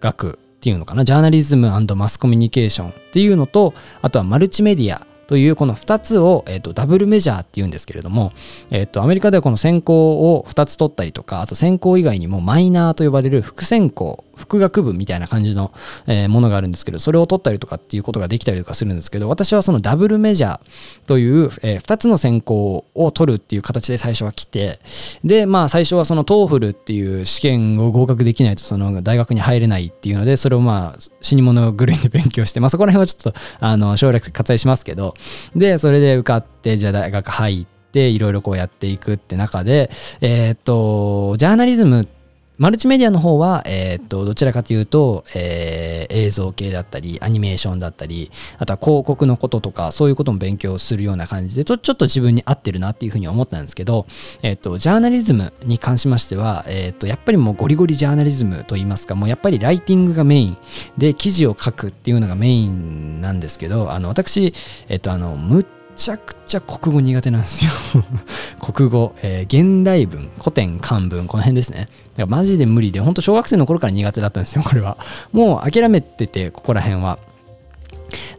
[0.00, 1.04] 学っていうのかな？
[1.04, 8.32] ジャーナリズムマスコミュニケーションっていうのと、あとはマルチメディアというこの2つを、えーと、ダブルメジャーっていうんですけれども、
[8.70, 15.72] えーと、アメリカではこの専攻を2つ取ったりとかあと専攻以外にもマイナーと呼ばれる副専攻副学部みたいな感じの、
[16.06, 20.60] えー、ものがあるんですけどそれを取ったりとかっていうことができたりとかするんですけど私はそのダブルメジャー
[21.06, 24.78] という、えー、2つの専攻を取るっていう形で最初は来て
[25.24, 35.14] でまあ最初はその TOEFL っていう試験を合格できないとその大学に入れないっていうのでそれをまあ死に物狂いで勉強して、まあ、そこら辺はちょっとあの省略割愛しますけど
[35.54, 42.17] でそれで受かってじゃあ大学入っていろいろこうやっていくって中でえー、っとジャーナリズムって
[42.58, 54.06] マルチメディアの方は、えー、っと、どちらかというと、えー、映像系だったり、アニメーションだったり、あとは広告のこととか、そういうことも勉強するような感じで、ちょっと自分に合ってるなっていうふうに思ったんですけど、
[54.42, 60.56] えー、っと、ジャーナリズムに関しましては、えっと、やっぱりもうゴリゴリジャーナリズムといいますか、もうやっぱりライティングがメイン
[60.96, 64.52] で、記事を書くっていうのがメインなんですけど、あの、私、
[64.88, 65.66] えっと、あの、むっ
[65.98, 67.70] ちゃくちゃ国語苦手なんですよ
[68.62, 71.80] 国語、えー、現代文、古典、漢文、この辺ですね。
[71.80, 74.96] だからマジで無理で、本当小学生の頃から苦手だったんですよ、これは。
[75.32, 77.18] もう諦めてて、ここら辺は。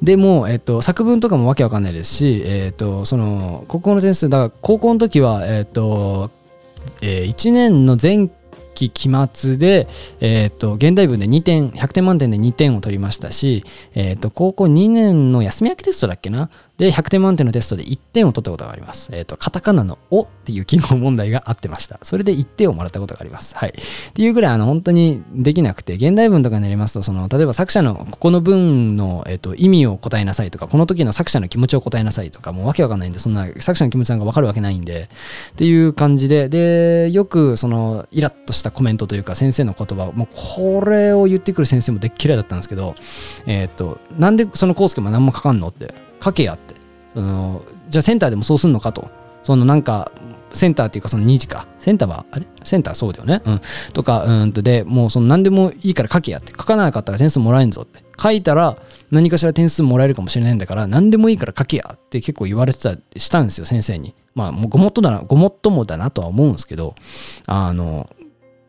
[0.01, 6.31] でもえっと、作文とかもわけわかんないですし、えっと、その国語の点数だから高校の時は、えっと
[7.01, 8.29] えー、1年の前
[8.73, 9.87] 期期末で、
[10.21, 19.09] えーと、現代文で2点100点満点で2点を取りましたし、えーと高校2年の休み明けテストだっけなで、100点満点のテストで1点を取ったことがあります。
[19.11, 21.99] えっ、ー、と、カタカナのおっていう記号問題があってました。
[22.03, 23.53] それで1点をもらったことがあります。
[23.57, 23.69] はい。
[23.71, 35.09] っていうぐらい、あの、本当にできなくて、現代文とかになりますと、その、例えば作者のここの文の、えっ、ー、と、意味を答えなさいとか、この時の作者の気持ちを答えなさいとか、もうわけわかんないんで、そんな作者の気持ちなんかわかるわけないんで、
[35.51, 42.95] っていう感じで、で、よく、その、イラッとしたコメントというか、先生の言葉、もうこれを言ってくる先生もでっ嫌いだったんですけど、
[43.45, 46.68] えっ、ー、と、なんでそのコースケも何も書かんのって、書けやって。
[47.13, 49.09] そのじゃあセンターでもそうすんのかと。
[49.41, 50.11] そのなんか
[50.53, 51.65] センターっていうかその2時か。
[51.79, 52.45] センターはあれ？
[52.63, 53.41] センターそうだよね。
[53.45, 53.61] うん。
[53.93, 58.03] とかうんとでもうその何でもいいから書けやって書かなかったら点数もらえんぞって。
[58.21, 58.75] 書いたら
[59.11, 64.13] 何かしら点数もらえるかもしれないんだから何でもいいから書けやって結構言われてたしたんですよ先生に。
[64.35, 66.95] まあもうごもっとだなごもっともだなとは思うんですけど
[67.47, 68.09] あの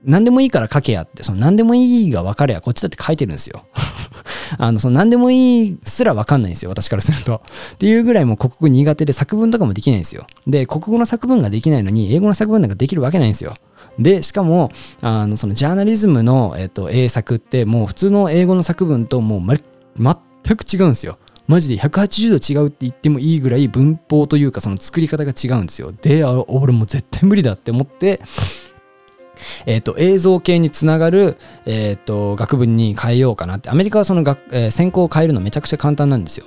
[0.05, 3.65] 何でもいいから書けやって、その何でもいいが分かれや、こっちだって書いてるんですよ。
[4.59, 7.43] あの、その何でもいいすら分かんないんですよ、私からすると。
[7.75, 10.27] っていうぐらいもう国語苦手で作文とかもできないんですよ。
[10.47, 13.57] で、国語の作文ができないのに、英語の作文なんかできるわけないんですよ。
[13.99, 14.71] で、しかも、
[15.03, 19.57] あの、そのジャーナリズムの、えっと、英作って、もう普通の英語の作文ともう、ま、
[19.97, 21.19] 全く違うんですよ。
[21.51, 25.91] マジで180度違うって言ってもいいぐらい文法というかその作り方が違うんですよ。
[25.91, 28.21] で、あ俺もう絶対無理だって思って、
[29.67, 33.71] えっ、ー、と、映像系につながる、えっ、ー、と、学部に変えようかなって。
[33.71, 36.47] アメリカはその学、えー、専攻を変えるのめちゃくちゃ簡単なんですよ。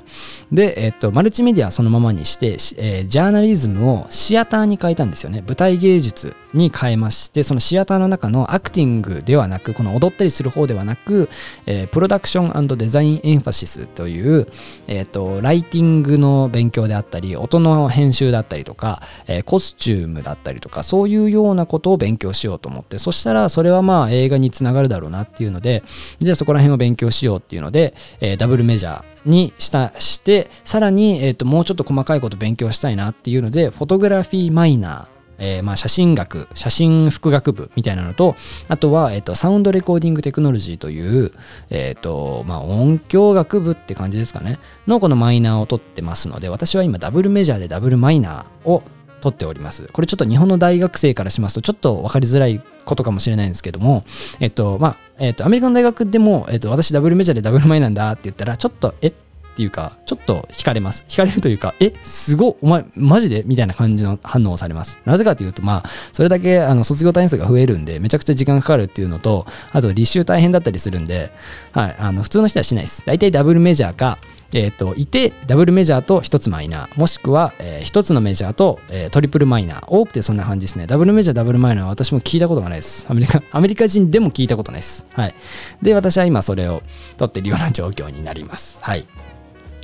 [0.52, 5.44] で、えっ、と、マルチメディアそのままにして、えジャーナリズムをシアターに変えたんですよね。
[5.46, 11.30] 舞台芸術に変えまして、そのシアターの中のアクティングではなく、この踊ったりする方ではなく、
[11.66, 14.48] えプロダクションデザインエンファシスという、
[14.88, 25.84] えっ、と、ライティングの勉強であったり、音の編集だったりとか、えコスチュームだったりとか、そういうようなことを勉強しようと思って、そしたらそれはまあ映画につながるだろうなっていうので、
[26.20, 35.13] じゃあそこら辺を勉強しようっていうので、えー、ダブルメジャーにしたして、さらに、えー、ともうちょっと細かいこと勉強したいなっていうので、フォトグラフィーマイナー、
[35.44, 38.36] えー、まあ写真学、写真副学部みたいなのと、
[38.70, 41.34] あとは、えっ、と、サウンドレコーディングテクノロジーという、
[41.70, 48.84] えっ、と、まあ音響学部って感じですかね、のこのマイナーを取ってますので、私は今ダブルメジャーでダブルマイナーを
[49.20, 49.90] 取っております。
[49.92, 54.04] これちょっと日本の大学生からしますとちょっと分かりづらいことかもしれないんですけども、
[54.40, 59.14] えっと、まあ、えっと、アメリカの大学でも、えっと、私ダブルメジャーでダブルマイなんだって言ったら、ちょっと、えっ
[59.54, 61.06] っていうか、ちょっと惹かれます。
[61.08, 63.44] 惹かれるというか、え、すごお前、マジで？
[63.46, 65.00] みたいな感じの反応をされます。
[65.06, 71.32] なぜかというと、まあ、それだけあの卒業単位数が増えるんで、めちゃくちゃ時間かかるっていうのと、あと、履修大変だったりするんで、
[71.72, 73.04] はい、あの普通の人はしないです。
[73.06, 74.18] 大体ダブルメジャーか、
[74.56, 77.00] えーと、いてダブルメジャーと1つマイナー。
[77.00, 79.86] もしくは、えー、つのメジャーと、えー、トリプルマイナー。
[79.88, 80.86] 多くてそんな感じですね。
[80.86, 83.08] ダブルメジャーダブルマイナーは私も聞いたことがないです。
[83.10, 85.06] アメリカアメリカ人でも聞いたことないです。
[85.14, 85.34] はい。
[85.82, 86.84] で私は今それを
[87.18, 88.78] 取ってるような状況になります。
[88.82, 89.06] はい。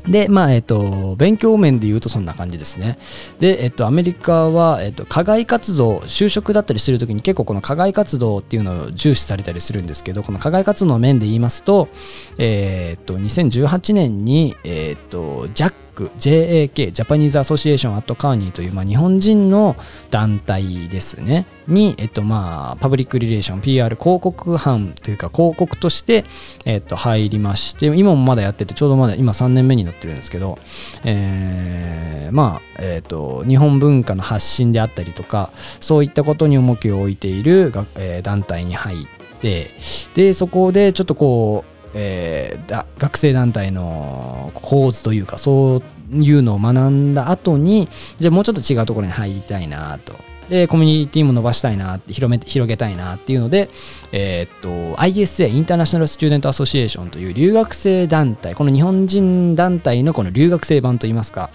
[0.07, 2.97] で、まあ、えっと、勉強面で言うとそんな感じですね。
[3.39, 11.89] で、えっと、アメリカは、えっと、課外活動、就職だったりするときに結構この課外活動っていうのを重視されたりするんですけど、この課外活動の面で言いますと、
[12.37, 15.73] えー、っと、2018年に、えー、っと、ジャッ
[16.05, 19.75] JAK、ジャパニーズアソシエーションアットカーニーという、まあ、日本人の
[20.09, 26.25] 団体ですね、に、えっと、まあ、パブリックリレーション、PR 広告班というか、広告として、
[26.65, 30.57] えっと、入りまして、今もまだやってて、ちょうどまだ今3年目になってるんですけど、
[31.03, 39.05] えー、まあ、えっと、日本文化の発信であったりとか、そういったことに重きを置いている、えー、団体に入っ
[39.41, 39.71] て、
[40.13, 47.87] で、そこでちょっとこう、えー、学生団体の構図というかそういうのを学んだ後に
[48.19, 50.13] じゃあもうちょっと違うところに入りたいなと。
[50.49, 53.69] でコミュニティも伸ばしたいなって広め広げたいなっていうので、
[54.11, 58.55] えー、っと ISA インターナショナル・スチューデント・アソシエーションという留学生団体。
[58.55, 61.51] この日本人団体のこの留学生版といいますか。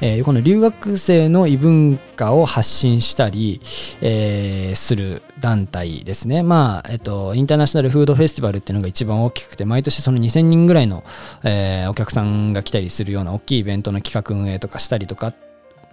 [0.00, 3.60] えー、この留学生の異文化を発信したり、
[4.00, 6.42] えー、する団体ですね。
[6.42, 11.04] まあ、えっと、インターナショナルフードフェスティバルっていうのが一番大きくて、毎年その2000人ぐらいの、
[11.42, 15.34] えー、お客さんが来たりするような大きいイベントの企画運営とかしたりとか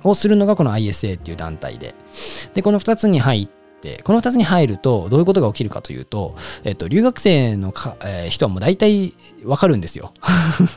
[0.03, 1.95] をするのがこの ISA っていう団体で。
[2.53, 3.47] で、この2つに入っ
[3.81, 10.13] て、この2つに入るとどういうことが起きるかというと、えっと、留学生のか、えー、人はもう大体わかるんですよ。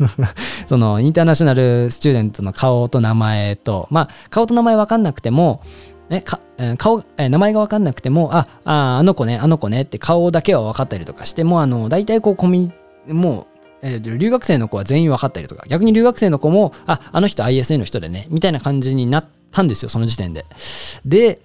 [0.67, 5.63] そのインターナショナルスチューデントの顔と名前と、まあ、顔と名前わかんなくても、
[6.13, 6.41] ね、か
[6.79, 20.45] 顔、え名前が分かんなくても、あ、ああの子ね、あの子ねって顔だけは分かったりとかして、もあの、大体こうコミュもう、えー、留学生の子は全員分かったりとか、逆に留学生の子も、あ、あの人 ISA の人でね、みたいな感じになったんですよ、その時点で。
[21.05, 21.41] で、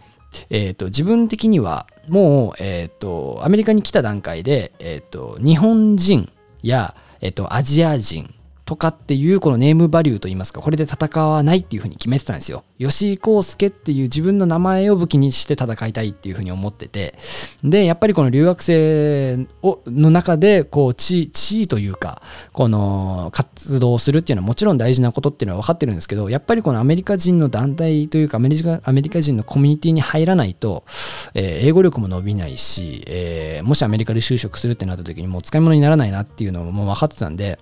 [0.49, 8.33] えっ、ー、と、自分的には、もう、えっ、ー、と、アメリカに来た段階で、えっ、と、日本人や、えっ、と、アジア人、
[8.67, 12.65] とかっていうこのネームバリューといいますかこれで戦わないっていうふうに決めてたんですよ。
[12.77, 17.15] 吉井康介っていう自分の名前を武器にして戦いたいっていうふうに思ってて
[17.63, 30.83] でやっぱりこの留学生をの中でこう地位というかこの活動をするっていうのはもちろん大事なことっていうのは分かってるんですけどやっぱりこのアメリカ人の団体というかアメリカアメリカ人のコミュニティに入らないと、
[31.35, 37.57] えー、英語力も伸びないし、えー、もしアメリカで就職するってなった時にもう使い物にならないなっていうのも分かってたんで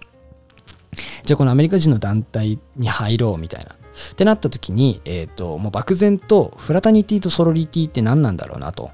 [1.23, 3.75] じゃあこのアメリカ人の団体に入ろうみたいな。
[4.11, 8.91] ってなった時に、えっ、ー、と、もう漠然とフラタニティとソロリティって何なんだろうなと。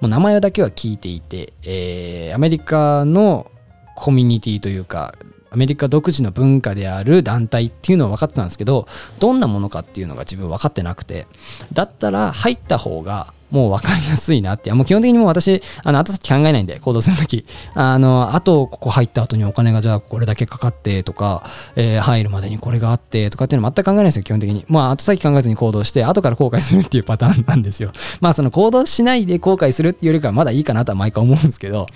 [0.00, 3.50] もう名前だけは聞いていて、えー、アメリカの
[3.96, 5.14] コミュニティというか、
[5.50, 8.86] アメリカ独自の文化である団体っていうのは分かってたんですけど、
[9.18, 11.26] どんなものかっていうのが自分分かってなくて、
[11.72, 14.72] だったら入った方がもう分かりやすいなって。
[14.72, 17.44] もう基本的にもう私、あの、後先考えないんで、行動するとき。
[17.74, 21.44] あの、あと、ここ入った後にお金がじゃあこれだけかかってとか、
[21.76, 24.64] えー、入るまでにこれがあってとかっていうの全く考えないですよ、基本的に。
[24.68, 27.92] まあ、後先考えずに行動して、後から後悔するっていうパターンなんですよ。
[28.20, 31.86] まあ、その行動しないで後悔するっていうよりかはまだいいかなとは毎回思うんですけど、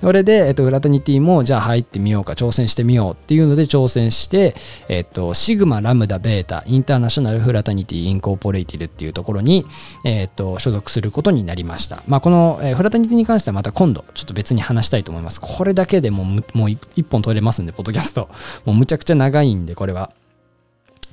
[0.00, 4.54] それで、えっと、フラタニティも、じゃあ入ってみようか、挑戦してみようっていうので挑戦して、
[4.88, 9.66] えっと、シグマ、ラムダ、ベータ、インターナショナルフラタニティインコーポレイティルっていうところに、
[10.04, 12.02] えっと、所属するることになりました。
[12.06, 15.40] まあ、この、え、フラタニティに関してはまた今度ちょっと別に話したいと思います。
[15.40, 18.28] これだけでもうもう一本取れますんで、ポッドキャスト。
[18.64, 20.10] もうむちゃくちゃ長いんで、これは。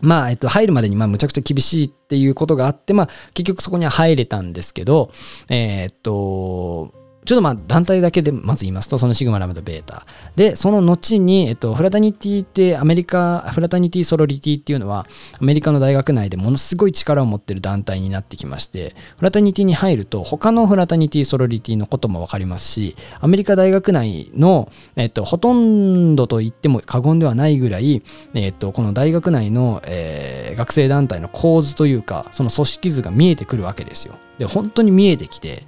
[0.01, 5.11] まあ、えっと、入るまでに、まあ、むちゃくちゃ厳しいっていうことがあって、まあ、結局そこには入れたんですけど、
[5.49, 6.93] えー、っと、
[7.29, 10.07] ちょっとまあ団体だけでまず言いますと、そのシグマラムダベータ。
[10.35, 15.05] で、その後に、えっと、フラタニティってアメリカ、フラタニティソロリティっていうのは、
[15.39, 28.01] アメリカの大学内でものすごい力を持ってる団体になってきまして、フラタニティに入ると、他のフラタニティソロリティのこともわかりますし、アメリカ大学内の、えっと、ほとんどと言っても過言ではないぐらい、
[28.33, 34.15] えっと、この大学内の、えー、学生団体の構図というか、その組織図が見えてくるわけですよ。
[34.39, 35.61] で、本当に見えてきて、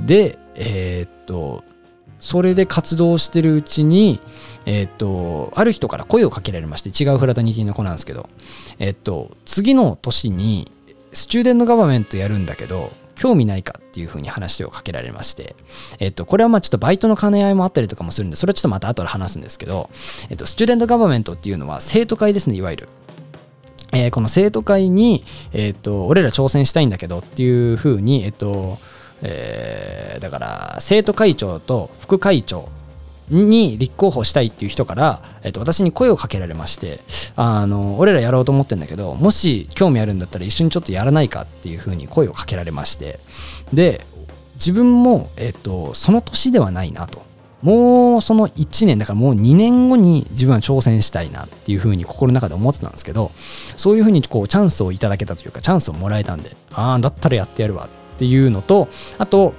[0.00, 1.64] で、えー、っと、
[2.20, 4.20] それで活動してるうちに、
[4.66, 8.28] え、っと、ある人から声をかけられまして、違う fraternity の子なんですけど、
[8.78, 10.70] え、っと、次の年に、
[11.12, 15.54] student government やるんだけど、興味ないかっていうふうに話をかけられまして、
[15.98, 19.90] えっと、これはまあちょっとバイトの兼ね合いもあったりとかもするんで、それはちょっとまた後で話すんですけど、
[20.30, 22.88] えっと、 student government っていうのは生徒会ですね、いわゆる。
[23.92, 28.78] えー、この生徒会に、えっと、俺ら挑戦したいんだけどっていうふうに、えっと、
[29.22, 32.68] えー、だから生徒会長と副会長
[33.30, 37.00] に立候補したいっていう人から、えー、と私に声をかけられまして
[37.36, 43.18] あの俺らやろうと思ってんだけどもし興味あるんだったら一緒にちょっとやらないかっていうふうに声をかけられまして
[43.72, 44.04] で
[44.54, 47.22] 自分も、えーと、その年ではないなと。
[47.62, 59.54] もうその1年だからもう2年後に自分は挑戦したいなっていうふうに心の中で思ってたんですけどそういうふうにこうチャンスをいただけたというかチャンスをもらえたんでああだったらやってやるわってっていうのとあと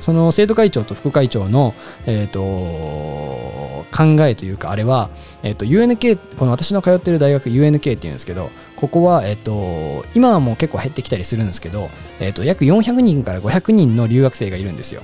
[0.00, 1.74] その生徒会長と副会長の、
[2.06, 5.10] えーと、考えというかあれは、
[5.42, 15.02] えーと、UNK この私の通ってる大学 UNK っていうんですけどここは、えーと、今はもう結構減ってきたりするんですけど、えー、と約400人から500人の留学生がいるんですよ。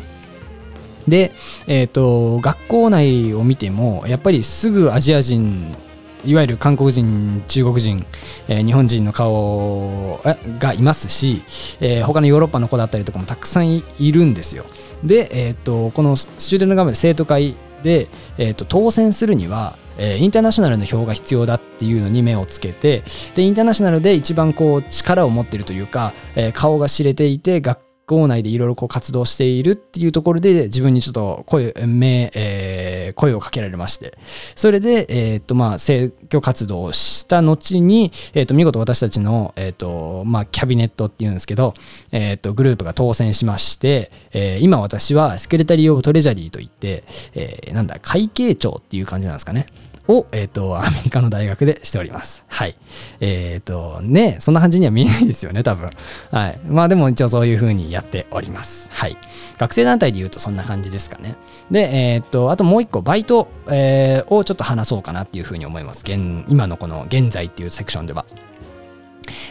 [1.08, 1.32] で、
[1.66, 5.76] えー、と学校内を見てもやっぱりすぐアジア人
[6.24, 8.06] いわゆる韓国人、中国人、
[8.48, 10.20] えー、日本人の顔
[10.58, 11.42] がいますし、
[11.80, 14.64] えー、他のヨーロッパの子だったりとかもたくさんいるんですよ。
[15.02, 18.08] で、えーと、このスチューデントガム生徒会で、
[18.38, 23.04] えーと、当選するには、えー、インターナショナルの票が必要だっていうのに目をつけて
[23.34, 34.18] でインターナショナルで一番こう力を持ってるというか、えー、顔が知れていて学校内でいろいろ活動しているっていうところで自分にちょっと声,、目えー、声をかけられまして
[34.54, 41.74] それで、えーとまあ、選挙活動をした後に、えー、と見事私たちの、えーとまあ、キャビネットっていうんですけど、
[42.12, 49.66] えー、とグループが当選しまして、え、今私は Secretary of Treasury といって、え、なんだ会計長っていう感じなんですかね。
[50.08, 52.44] を、えっ、ー、と、アメリカの大学でしております。
[52.48, 52.76] はい。
[53.20, 55.90] えっ、ー、と、ね、そんな感じには見えないですよね、多分。
[56.30, 56.60] はい。
[56.68, 58.90] まあでも一応そういう風にやっております。
[58.92, 59.16] はい。
[59.58, 61.36] 学生団体で言うとそんな感じですかね。
[61.70, 66.00] で、えっ、ー、と、あともう一個、バイト、え、をちょっと話そうかなっていう風に思います。
[66.00, 68.26] 現今のこの現在っていうセクションでは。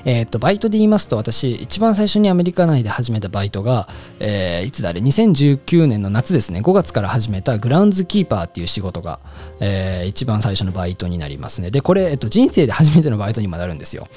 [0.06, 3.88] えっ、と、バイトで言いますと、私、一番最初にアメリカ内で始めたバイトが、
[4.20, 9.20] えー、いつだあれ、2019年の夏ですね、5月から始めたグラウンズキーパーっていう仕事が、
[9.60, 11.72] えー、一番最初のバイトになりますね。
[11.72, 14.08] で、これ、えっ、と、人生で初めてのバイトにもなるんですよ。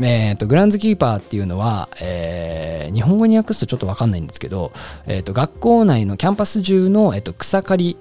[0.00, 4.72] えっ、と、グラウンズキーパーっていうのは、え、日本語に訳すとちょっとわかんないんですけど、
[5.06, 7.96] えっ、と、学校内のキャンパス中の、えっ、と、草刈り、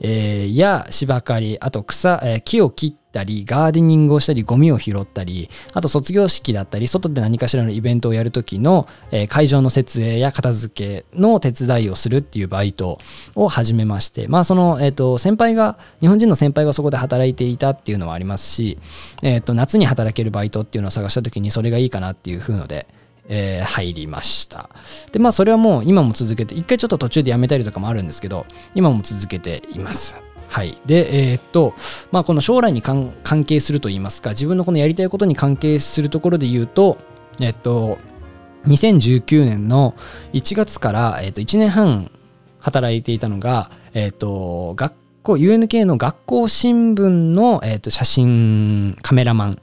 [0.00, 12.98] えー、や芝刈り、あと草、えー、木を切ったり、ガーデニングをしたり、ゴミを拾ったり、あと卒業式だったり、外で何かしらのイベントをやるときの、えー、会場の設営や片付けの手伝いをするっていうバイト
[13.34, 18.78] を始めまして、まあその、え、ー、と、先輩が、日本人の先輩がそこで働いていたっていうのはありますし、
[19.22, 22.86] え、ー、と、夏に働けるバイトっていうのを探したときにそれがいいかなっていうふうので、
[23.30, 24.68] えー、入りました。
[25.12, 30.16] で、まあそれはもう今も続けて、一回ちょっと途中でやめたりとかもあるんですけど、今も続けています。
[30.48, 30.76] はい。
[30.84, 31.74] で、えー、っと、
[32.10, 33.14] まあこの将来に関
[33.46, 36.98] 係すると言いますか、自分のこのやりたいことに関係するところで言うと、
[37.40, 37.98] えっと、
[38.66, 39.94] 2019年の
[40.32, 42.10] 1月から、えっと、1年半
[42.58, 44.92] 働いていたのが、えっと、学
[45.30, 49.58] 校 UNK の学校新聞の、えー、と写真カメラマン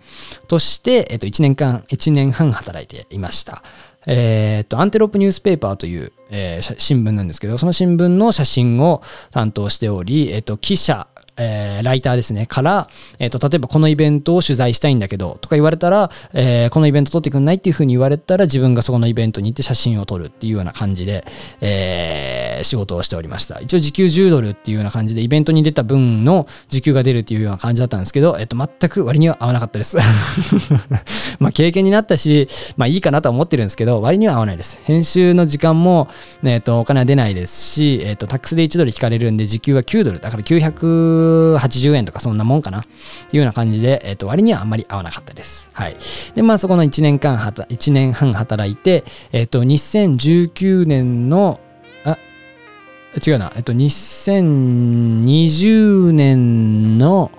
[0.47, 3.63] として、えー、と1年間1年半働いていました。
[4.09, 9.01] えー、とアンテロップニュースペーパーという、えー、新聞なんですけどその新聞の写真を
[9.31, 11.07] 担当しており、えー、と記者
[11.37, 21.25] えー、ライターですね、から、えっ、ー、と、例えばこのイベントを取材したいんだけど、とか言われたら、えー、このイベント撮ってくんないっていうふうに言われたら、自分がそこのイベントに行って写真を撮るっていうような感じで、
[21.61, 23.59] えー、仕事をしておりました。
[23.61, 29.97] 一応時給10ドルっていうような感じで、イベントに出た分の時給が出るっていうような感じだったんですけど、えっ、と、全く割には合わなかったです。
[31.39, 34.79] まあ、経験になったし、まあいいかなとは思ってるんですけど、割には合わないです。
[34.85, 36.07] 編集の時間も、
[36.43, 40.19] えっ、と、お金は出ないですし、えっ、と、タックスで1ドル引かれるんで、時給は9ドル。
[40.19, 41.26] だから900
[41.57, 42.89] 180円とかそんなもんかなって
[43.37, 45.69] いうような感じで、えっ、と、割にはあんまり合わなかったです。
[45.73, 45.95] はい。
[46.35, 51.59] で、まあそこの1年間はた、1年半働いて、えっ、と、2019年の、
[52.03, 52.17] あ、
[53.25, 57.31] 違うな、えっ、と、2020年の、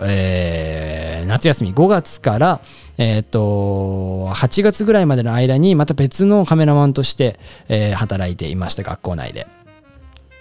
[0.00, 2.60] えー、夏休み5月から、
[2.98, 7.38] えー、と8月ぐらいまでの間にまた別のカメラマンとして、
[7.68, 9.46] えー、働いていました学校内で。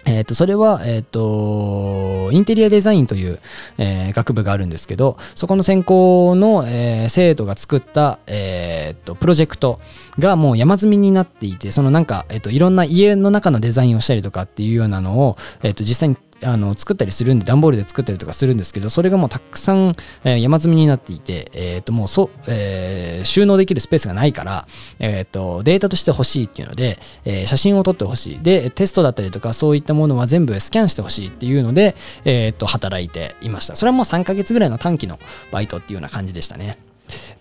[0.06, 3.40] えっ、と、それは、えっ、と、インテリアデザインという、
[3.78, 9.80] えー、学部があるんですけど、そこの専攻の、えー、生徒が作った、えっ、と、プロジェクト
[10.20, 24.68] がもう山積みになっていて、そのなんか、えっ、と、いろんな家の中のデザインをしたりとかっていうようなのを、えっ、と、実際にあの作ったりするんで段ボールで作ったりとかするんですけどそれがもうたくさん、えー、山積みになっていて、えー、ともうそ、えー、収納できるスペースがないから、
[25.00, 28.42] えー、とデータとして欲しいっていうので、えー、写真を撮ってほしい。
[28.42, 33.76] でテストだったりとかそういったものは全部スキャンしてほしいっていうので、えー、と働いていました。
[33.76, 35.20] それはもう3ヶ月ぐらいの短期の
[35.52, 36.85] バイトっていうような感じでしたね。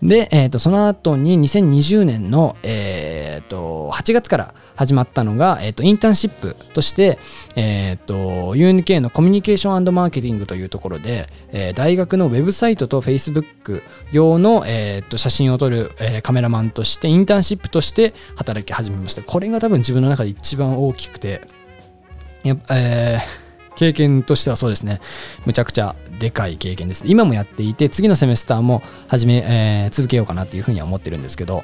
[0.01, 7.17] で、えー、とその後に2020年の、えー、と8月から始まったのが、えー、とインターンシップとして、
[7.55, 19.23] えー、と UNK のコミュニケーションマーケティングというところで、えー、大学のウェブサイトと Facebook 用の、えー、と写真を撮る、えー、カメラマンとしてインターンシップとして働き始めました。
[19.23, 21.41] これが多分自分の中で一番大きくて
[22.43, 23.44] やえー
[23.75, 24.99] 経験としてはそうですね、
[25.45, 27.03] むちゃくちゃでかい経験です。
[27.07, 31.63] 今もやっていて、次のセメスターも始め、えー、続けようかなっていうふうには思ってるんですけど、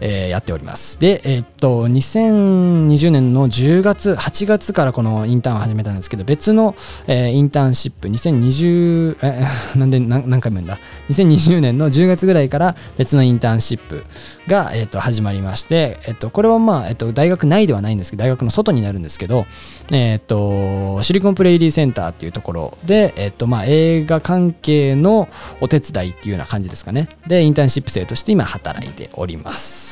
[0.00, 0.98] えー、やっております。
[0.98, 6.74] で、えー、っと、2020年の10月、8月からこのインターンを始めたんですけど、別の、
[7.06, 9.46] えー、インターンシップ、2020、え、
[9.78, 10.78] なんで何何回も言うんだ、
[11.10, 14.04] 2020年の10月ぐらいから別のインターンシップ
[14.46, 19.46] が、えー、っと始まりまして、えっと、これはまあ、えっと、大学内ではないんですけど、大学の外になるんですけど、
[19.90, 25.28] えっと、シリコンプレイリーセンターっていうところで、えっと、まあ、映画関係の
[25.60, 27.08] お手伝いっていうような感じですかね。
[27.26, 29.89] で、インターンシップ生として今働いております。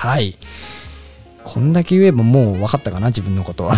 [0.00, 0.34] はい。
[1.44, 3.74] こんだけ言えばもう分かったかな自分のことは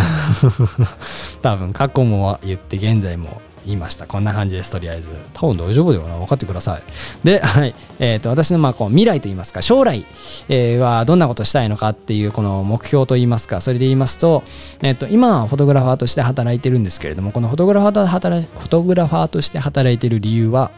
[1.43, 4.07] 多分過去も言って現在も言いました。
[4.07, 5.11] こんな感じです、とりあえず。
[5.33, 6.17] 多分大丈夫だよな。
[6.19, 6.83] 分かってください。
[7.25, 7.75] で、はい。
[7.99, 10.05] えっ、ー、と、私のまあこう未来といいますか、将来、
[10.49, 14.45] え、はどんなことしたいのかっていうこの目標といいますか、それで言いますと、
[14.83, 20.71] えっ、ー、と、今はフォトグラファーとして働いてるんですけれども、このフォトグラファーと働フォトグラファーとして働いてる理由は、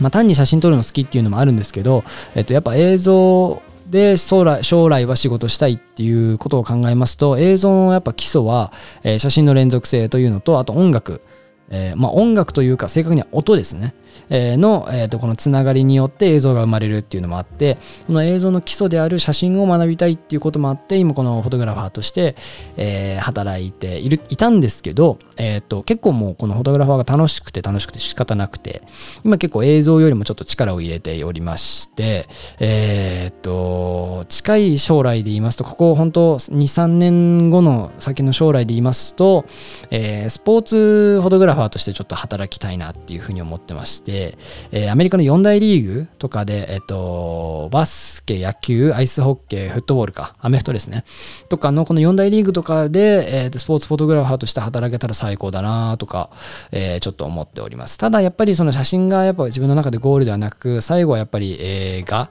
[0.00, 2.02] まあ、単に写真撮るの好きっていうのもあるんですけど、
[2.34, 8.72] えっと、やっぱ映像で将来将来は仕事したいっていうことを考えますと映像のやっぱ基礎は、
[9.02, 11.22] えー、写真の連続性というのとあと音楽。
[11.70, 13.94] えー、まあ、音楽というか正確には音ですね、
[14.30, 22.36] えー、の、えー、とこのつながりによって映像が生まれるっていうのもあってこの映像の基礎である写真を学びたいっていうこともあって今このフォトグラファーとして、
[22.76, 28.82] え働いているいたんですけど、えー、と結構もうこのフォトグラファーが楽しくて楽しくて仕方なくて
[29.24, 39.44] 今結構映像よりもちょっと力を入れておりましてえっと近い将来で言いますとここ本当23年後の先の将来で言いますと、
[39.90, 44.38] えスポーツフォトグラファーファーとしてちょっと働きたいなっていうふうに思ってまして、
[44.70, 51.04] えー、アメリカの4大リーグとかで、えっ、と、バスケ、野球、アイスホッケー、フットボールか、アメフトですね。
[51.48, 56.30] とかのこの4大リーグとかで、えー、スポーツフォトグラファーとして働けたら最高だなとか、
[56.70, 57.98] えー、ちょっと思っております。
[57.98, 62.30] ただやっぱりその写真がやっぱ自分の中でゴールではなく、最後はやっぱり映画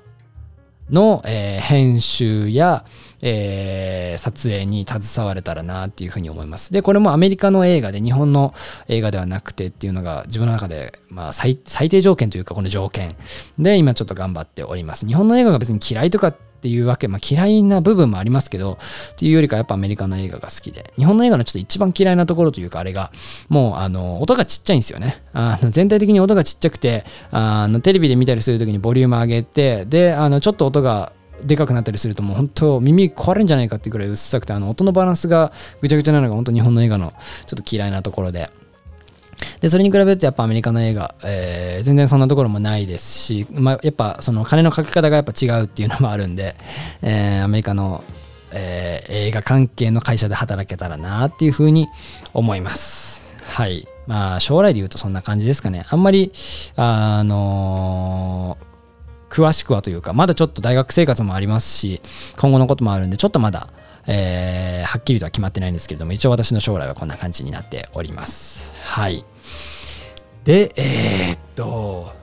[0.90, 2.86] の、えー、編集や、
[3.22, 6.72] えー、撮影に携われたらなっていうふうに思います。
[6.72, 8.54] で、これもアメリカの映画で日本の
[8.88, 13.16] 映画ではなくてっていうのが自分の中で、まあ最、最低条件というかこの条件
[13.58, 15.06] で今ちょっと頑張っております。
[15.06, 18.80] 日本の映画が別に嫌いとかっていうわけ、まあ、嫌いな部分もありますけど、
[19.12, 23.12] っていうよりかやっぱアメリカの映画が好きで、日本の映画のちょっと一番嫌いなところというか、あれが、
[23.48, 25.22] もう、あの、音がちっちゃいんですよね。
[25.34, 31.12] あの全体的に音がちっちゃくて、あのテレビで見たりするときにボリューム上げて、で、あの、ちょっと音が
[31.44, 37.14] でかくなったりするともう本当耳壊れるんじゃないかっていうくらいうっさくてあの音のバランスがぐちゃぐちゃなのが本当日本の映画の
[37.46, 38.50] ちょっと嫌いなところで。
[39.62, 46.56] でそれに比べるとやっぱアメリカの映画、えー、全然そんなところもないですし、まあ、やっぱその金のかけ方がやっぱ違うっていうのもあるんで、
[47.02, 48.04] えー、アメリカの、
[48.52, 51.88] えー、映画関係の会社で働けたらなっていうふうに
[52.34, 53.38] 思います。
[53.48, 53.88] はい。
[54.08, 55.86] まあ将来で言うとそんな感じですかね。
[55.90, 56.32] あんまり
[56.76, 58.58] あの
[59.30, 62.02] 詳しくはというか、まだちょっと大学生活もありますし、
[62.40, 63.70] 今後のこともあるんで、ちょっとまだ、
[64.08, 68.74] えー、はっきりとは決まってないんですけれども、一応私の将来はこんな感じになっております。
[68.82, 69.26] はい。
[70.44, 72.14] で、えー、っと、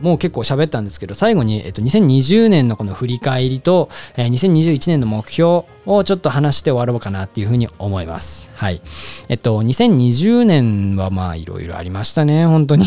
[0.00, 8.50] もう結構喋ったんですけど、最後に、えっと、2020年のこの振り返りと、えー、2021年の目標をちょっと話して終わろうかなっていうふうに思います。
[8.54, 8.80] はい。
[9.28, 12.86] えっと、2020年はまあいろいろありましたね、本当に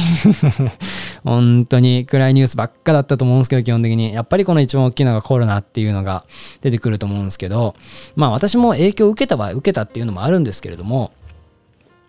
[1.23, 4.13] 本当に暗いニュースばっかだったと思うんですけど、基本的に。
[4.13, 6.25] やっぱりこの一番大きいのがコロナっていうのが
[6.61, 7.75] 出てくると思うんですけど、
[8.15, 11.11] まあ私も影響を受けたは受けたっていうのもあるんですけれども、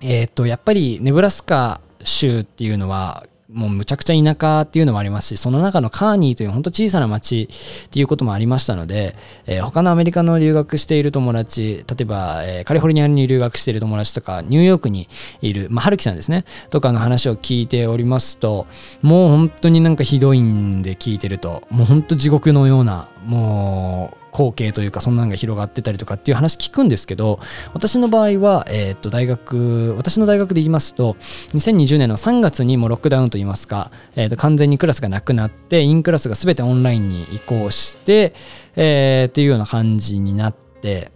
[0.01, 7.49] えっと、やっぱりネブラスカ州っていうのはもうむちゃくちゃ田舎っていうのもありますし、その中のカーニーという本当小さな町
[7.87, 15.09] っていうこともありましたので、えー、他のアメリカの留学している友達、例えば、えー、カリフォルニアに留学している友達とか、ニューヨークに
[15.41, 18.67] いる、まあ、春樹さんですね、とかの話を聞いておりますと、
[19.01, 27.41] もう本当になんかひどいんで聞いてると、もう本当地獄のような、もう、光景というかそんなのが広がってたりとかっていう話聞くんですけど
[27.75, 31.15] 私の場合は、えー、と大学私の大学で言いますと
[31.55, 38.33] 2020年の3月にもロックダウンといいますか、えー、と完全にクラスがなくなってインクラスが全てオンラインに移行して、
[38.77, 41.11] えー、っていうような感じになって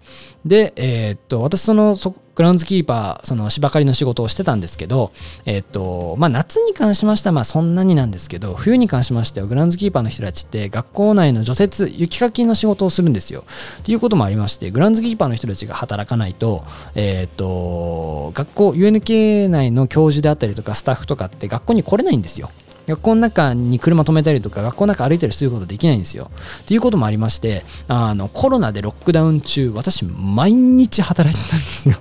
[0.45, 5.13] で、えー、っと、私その、そグラウンズキーパー、その芝刈りの仕事をしてたんですけど、
[5.45, 13.45] え、っと、まあ夏に関しましてはまあそんなになんですけど、冬に関しましてはグラウンズキーパーの人たちって学校内の除雪、雪かきの仕事をするんですよ。
[13.81, 16.65] っていうこともありまして、グラウンズキーパーの人たちが働かないと、
[16.95, 22.51] え、っと、学校、UNK 内の教授であったりとかスタッフとかって学校に来れないんですよ。
[22.87, 26.31] 学校の中に車止めたりとか学校の中歩いたりすることできないんですよ。
[26.63, 31.97] っていうこともありましてあのコロナでロックダウン中私毎日働いてたんですよ。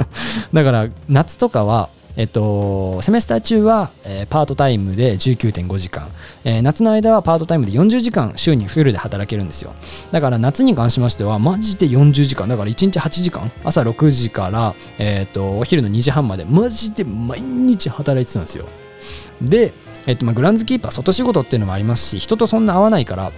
[0.52, 6.08] だから夏とかはえっと、セメスター中は、えー、パートタイムで19.5時間、
[6.44, 9.72] えー、夏の間はパートタイムで40時間週にフルで働けるんですよ。
[10.10, 12.48] だから夏に関しましてはマジで40時間。
[12.48, 13.50] だから1日8時間。
[13.64, 18.66] 朝6時から、えー、っとお昼の2時半までマジで毎日働いてたんですよ。
[19.40, 19.72] で、
[20.06, 23.32] えっとま、グランズキーパー外仕事っていうのもありますし人とそんな会わないから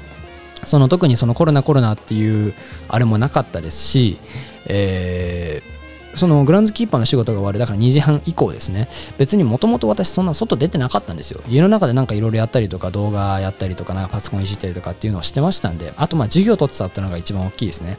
[0.64, 2.54] その特にそのコロナコロナっていう
[2.88, 4.18] あれもなかったですし、
[4.66, 5.74] えー
[6.16, 8.88] そのグランズキーパーの仕事が終わるだから2時半以降ですね。
[9.18, 11.42] 別にもともと私そんな外出てなかったんですよ。
[11.48, 17.98] 家の中でなんかいろいろやったりとか動画やったりとかなんかパソコンいじったりとかっていうのをしてましたんであとまあ授業取ってたっていうのが一番大きいですね。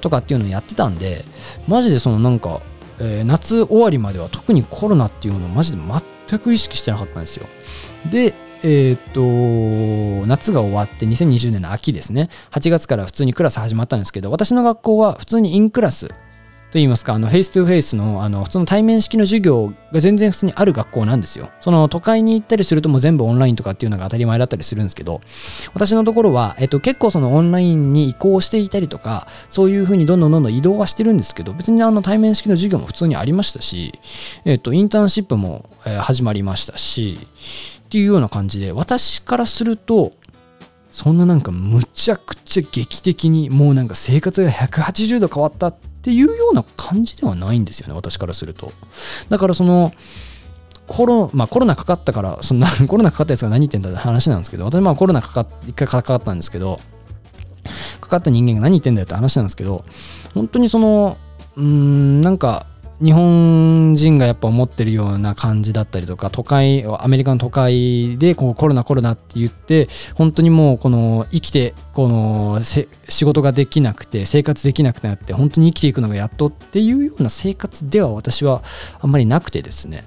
[0.00, 1.24] とかっていうのをやってたんで
[1.68, 2.62] マジでそのなんか、
[2.98, 5.78] えー、夏終わりまでは特にコロナっていうのをマジで
[6.28, 7.46] 全く意識してなかったんですよ。
[8.10, 12.28] でえー、っと、夏が終わって2020年の秋ですね。
[12.50, 16.14] 8月から普通にクラス始まったんですけど、私の学校は普通に in class と
[16.74, 21.50] 言いますか、あの、 face to face の、あの、普通の対面式の授業が全然普通にある学校なんですよ。
[21.60, 25.20] その、都会に行ったりするともう全部オンラインとかっていうのが当たり前だったりするんですけど、
[25.74, 33.98] 私のところは、えっと、結構そのオンラインに移行していたりとか、そういうふうにどんどんどんどん移動はしてるんですけど、別にあの、対面式の授業も普通にありましたし、
[34.44, 35.68] えっと、インターンシップも、
[36.02, 37.18] 始まりましたし、
[37.90, 40.12] っていうような感じで、私からすると、
[40.92, 48.72] そんななんかむちゃくちゃ劇的にもうなんか生活が180度変わったっていうような感じではないんですよね私からすると。
[49.28, 49.92] だからその
[50.86, 56.80] コロ,、まあ、コロナかかったからそんな コロナかかったやつが何言ってんだって話なんですけど私まあコロナかか一回かかったんですけど
[58.00, 59.84] かかった人間が何言ってんだよって話なんですけど
[60.34, 61.16] 本当にその
[61.56, 62.66] うーんなんか
[63.02, 78.62] 日本人がやっぱ思ってるような感じだったりとか都会アメリカの都会でこうコロナコロナって言って本当にもうこの生きてこの仕事ができなくて生活できなくなって本当に生きていくのがやっとっていうような生活では私は
[79.00, 80.04] あんまりなくてですね。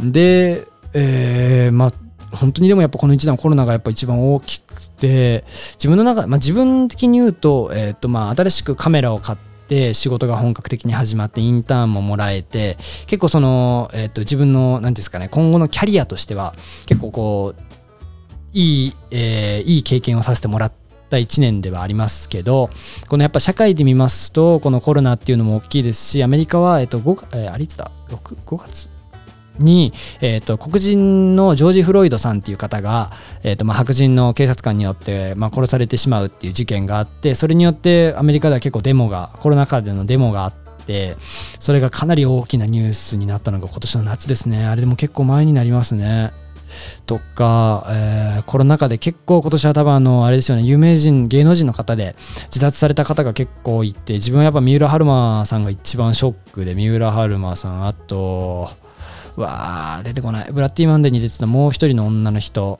[0.00, 1.92] で、えー、まあ
[2.34, 16.54] 本当にでもやっぱこの1年コロナがやっぱ一番大きくて自分の中、まあ、自分的に言うと,、えーとまあ、新しくカメラを買ってって仕事が本格的に始まってインターンももらえて結構その、えー、と自分の何ですかね今後のキャリアとしては
[16.86, 17.62] 結構こう
[18.52, 20.72] いい、えー、いい経験をさせてもらっ
[21.08, 22.70] た1年ではありますけど
[23.08, 28.93] このやっぱ社会で見ますとこのコロナっていうのも大きいですしアメリカは、えっと5、えー、あれいつだ？6, 5月？
[29.58, 33.10] に、えーと、黒人のジョージ・フロイドさんっていう方が、
[33.42, 40.54] えーとまあ、白人の警察官によって、まあ、殺されてしまうっていう事件があってそれによってアメリカでは結構デモがコロナ禍でのデモがあっ
[40.86, 41.16] て
[41.60, 44.66] それがかなり大きなニュースになったのが今年の夏ですね。
[44.66, 46.32] あれでも結構前になりますね。
[47.06, 58.70] とか、えー、コロナ禍で結構今年は多分あのあれですよね有名人芸能人の方で自殺された方が結構いて自分はやっぱ三浦春馬さんが一番ショックで三浦春馬さんあと
[59.36, 60.52] わー、出てこない。
[60.52, 62.78] ブラッディ・マンデーに出てたもう一人の女の人。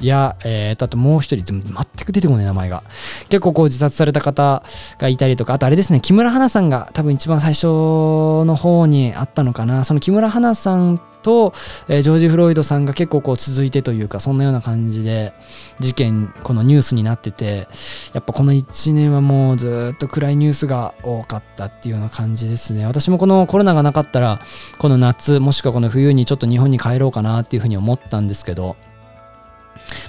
[0.00, 1.62] いや、えー、あともう一人、全
[2.04, 2.84] く出てこない名前が。
[3.28, 4.62] 結構こう自殺された方
[4.98, 9.84] がいたりとか、あとあれですね、木村花さんが多分一番最初の方にあったのかな。
[9.84, 11.52] その木村花さんと、
[11.88, 15.32] えー、ジョージ・フロイドさんが結構こう続いてというかそんなような感じで
[15.80, 17.68] 事件このニュースになってて
[18.12, 22.86] やっぱこの1年はもうずっと暗いニュースが多かったっていうような感じですね。
[22.86, 24.40] 私もこのコロナがなかったら
[24.78, 28.76] この夏もしくはこの冬にちょっと日本に帰ろうかなっていうふうに思ったんですけど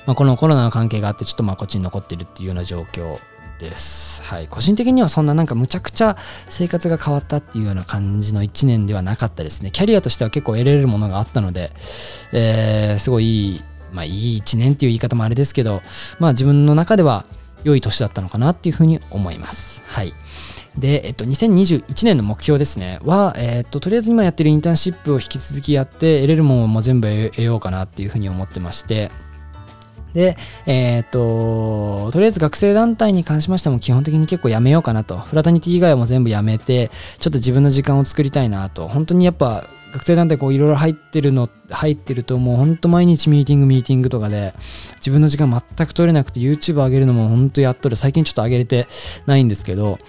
[0.06, 3.18] まあ、このコロナの関係があってちょっとまあこっちに残ってるっていうような状況
[3.60, 4.24] です。
[4.24, 4.48] はい。
[4.48, 9.70] 個人的にはそんななんかむちゃくちゃ生活が変わったっていうような感じの1年ではなかったですね。
[9.72, 11.72] キャリアとしては結構得られるものがあったので、
[12.32, 15.82] えー、すごいいい、まあいい1年っていう言い方もあれですけど、
[16.20, 17.26] まあ自分の中では
[17.64, 19.84] 良い年だったのかなっていうふうに思います。
[19.86, 20.14] はい。
[20.78, 29.12] で、えっと、2021年の目標ですね、は、えっと、とりあえず今やってるインターンシップを引き続きやって、得れるものも全部得ようかなっていうふうに思ってまして、
[30.14, 35.18] で、えー、っと、とりあえず学生団体に関しましても基本的に結構やめようかなと。
[35.18, 36.90] フラタニティ以外も全部やめて、
[37.20, 38.88] ちょっと自分の時間を作りたいなと。
[38.88, 44.54] 本当にやっぱ学生団体こういろいろ入ってるの、入ってるともう本当毎日ミーティングミーティングとかで
[44.98, 47.96] 自分の時間全く取れなくて YouTube 上げるのも本当やっとる。
[47.96, 48.88] 最近ちょっと上げれて
[49.26, 50.00] ないんですけど、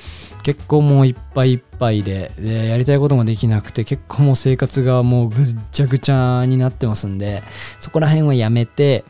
[0.42, 7.42] 結構もういっぱいいっぱいででやりたいこともできなくて結構もう生活がもうぐっちゃぐちゃになってますんで
[7.78, 9.04] そこら辺はやめて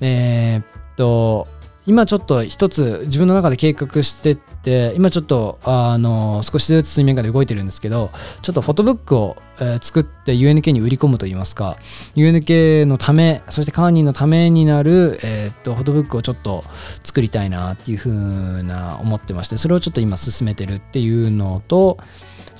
[0.00, 0.64] えー、っ
[0.96, 1.48] と
[1.86, 8.10] 今ちょっと一つ自分の中で計画してって今ちょっとあの少しずつ水面下で動いてるんですけど
[8.42, 11.78] ちょっとフォトブックを、えー、作って UNK に売り込むといいますか
[12.14, 16.64] UNK のためそしてカーニーのためになる、えー、っとフォトブックをちょっと
[17.02, 21.98] 作りたいなっていうふうな思ってましてそれをちょっと今進めてるっていうのと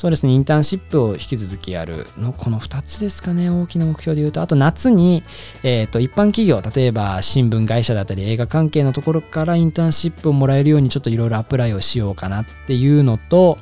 [0.01, 5.22] そうですね、インターンシップを引き続きやるの、この2つですかね、大きな目標で言うと、あと夏に、
[5.62, 13.59] えっ、と、一般企業、例えば新聞会社だったり映画関係のところからインターンシップをもらえるようにちょっといろいろアプライをしようかなっていうのと、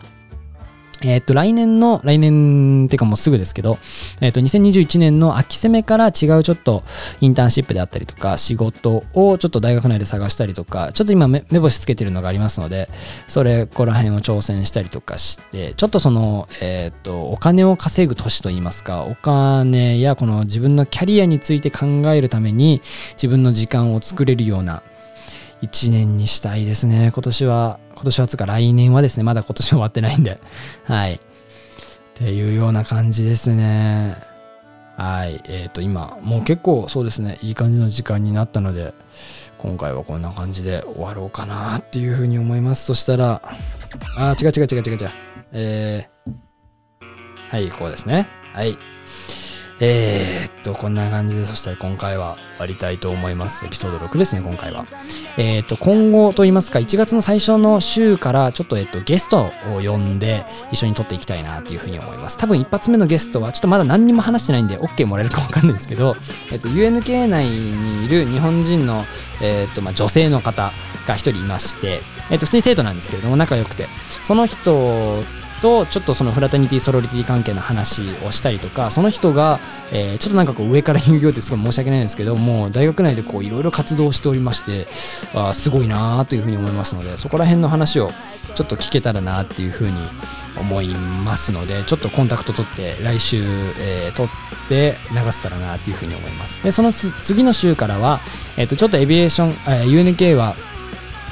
[1.03, 3.79] えっ、と、来年の、来年ってかもうすぐですけど、
[4.21, 6.83] えっ、と、2021年の秋攻めから違うちょっと
[7.21, 12.89] インターンシップであったりとか、仕事をちょっと大学内で探したりとか、ちょっと今目星つけてるのがありますので、
[13.29, 22.83] それ、ここら辺を挑戦したりとかして、ちょっとその、えっ、と、お金を稼ぐ年といいますか、お金やこの自分のキャリアについて考えるために、
[23.13, 24.83] 自分の時間を作れるような、
[25.61, 27.11] 一年にしたいですね。
[27.13, 30.41] 今年は、今年はつか来年はですね、まだ今年終わってないんで。
[30.85, 31.15] はい。
[31.15, 31.19] っ
[32.15, 34.17] ていうような感じですね。
[34.97, 35.41] はい。
[35.45, 38.95] えっ、ー、と、今、もう結構そうですね、いい感じの時間になったので、
[39.59, 42.85] 今回はこんな感じで終わろうかなっていうふうに思います。
[42.85, 43.43] そしたら、
[44.17, 45.11] あ、違う違う違う違う違う。
[45.53, 46.33] えー、
[47.51, 48.29] はい、こうですね。
[48.53, 48.77] はい。
[49.81, 53.65] えー、っと、こんな感じで、そしたら今回は終わりたいと思います。
[53.65, 54.87] エピソード6ですね、今回は。
[55.37, 62.39] えー、っと、今後と言いますか、1月の最初の週から、ちょっと、えっと、ゲストを呼んで、一緒に撮っていきたいなというふうに思います。
[62.39, 66.17] 多分一発目のゲストは、ちょっとまだ何にも話してないんで、OK もらえるかわかんないんですけど、
[66.51, 69.05] えっと、UNK 内にいる日本人の、
[69.41, 70.73] えっと、まあ、女性の方
[71.07, 72.01] が一人いまして、
[72.31, 73.87] えっと、普通に生徒なんですけれども、仲良くて、
[74.25, 75.23] その人
[75.61, 79.59] とちょっとそのフラタニティソロリティ関係の話をしたりとかその人が、
[79.93, 84.87] えー、ちょっとなんかこう上から言うよってすごい申し訳ないんですけども大学内でこういろいろ活動しておりまして
[85.35, 88.11] あすごいなというふうに思いますのでそこら辺の話を
[88.55, 89.93] ちょっと聞けたらなっていうふうに
[90.59, 93.43] 思いますのでちょっとコンタクト取って来週、
[93.79, 96.63] えー、取って流せたらなっていうふうに思います。
[96.63, 98.21] でその次の週からは、
[98.57, 100.57] えー、とちょっとエビエーション、えー、UNK は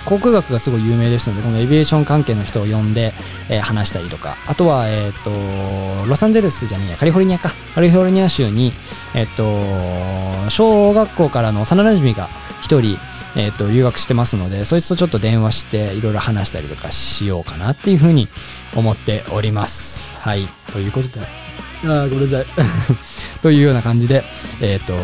[0.07, 3.13] 航空学がすごい有名ですのでこのエビエーション関係の人を呼んで、
[3.51, 4.37] えー、話したりとか。
[4.47, 7.51] あとは、えーと、ロサンゼルスじゃねえやカリフォルニアか。
[7.75, 8.73] カリフォルニア州に、
[9.15, 12.29] えーと、小学校からの幼なじみが
[12.63, 12.99] 1人
[13.39, 18.29] えーと、留学してますのでそいつとちょっと電話していろいろ話したりとかしようかなっていうふうに
[18.75, 20.17] 思っております。
[20.17, 20.49] はい。
[20.73, 21.46] ということで
[21.85, 22.47] あごめんなさい
[23.43, 24.25] というような感じで、
[24.61, 24.95] えっ、ー、と、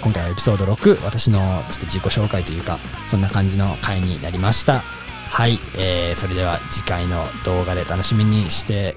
[0.00, 4.82] 今回はエピソード6、私のちょっと自己紹介というか、そんな感じの回になりました。
[5.28, 8.96] はい、えー、それでは次回の動画で楽しみにして、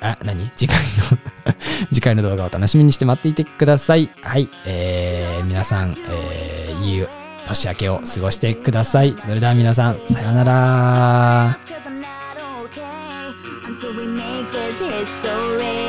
[0.00, 0.50] あ、何？
[0.56, 0.78] 次回
[1.10, 1.54] の
[1.92, 4.10] 次回の動画を楽しみにして待っていてください。
[4.22, 7.06] はい、えー、皆さん、えー、いい
[7.46, 9.14] 年明けを過ごしてください。
[9.24, 11.58] それでは皆さん、さようなら。
[15.06, 15.46] history.
[15.46, 15.85] Right foot forward, don't look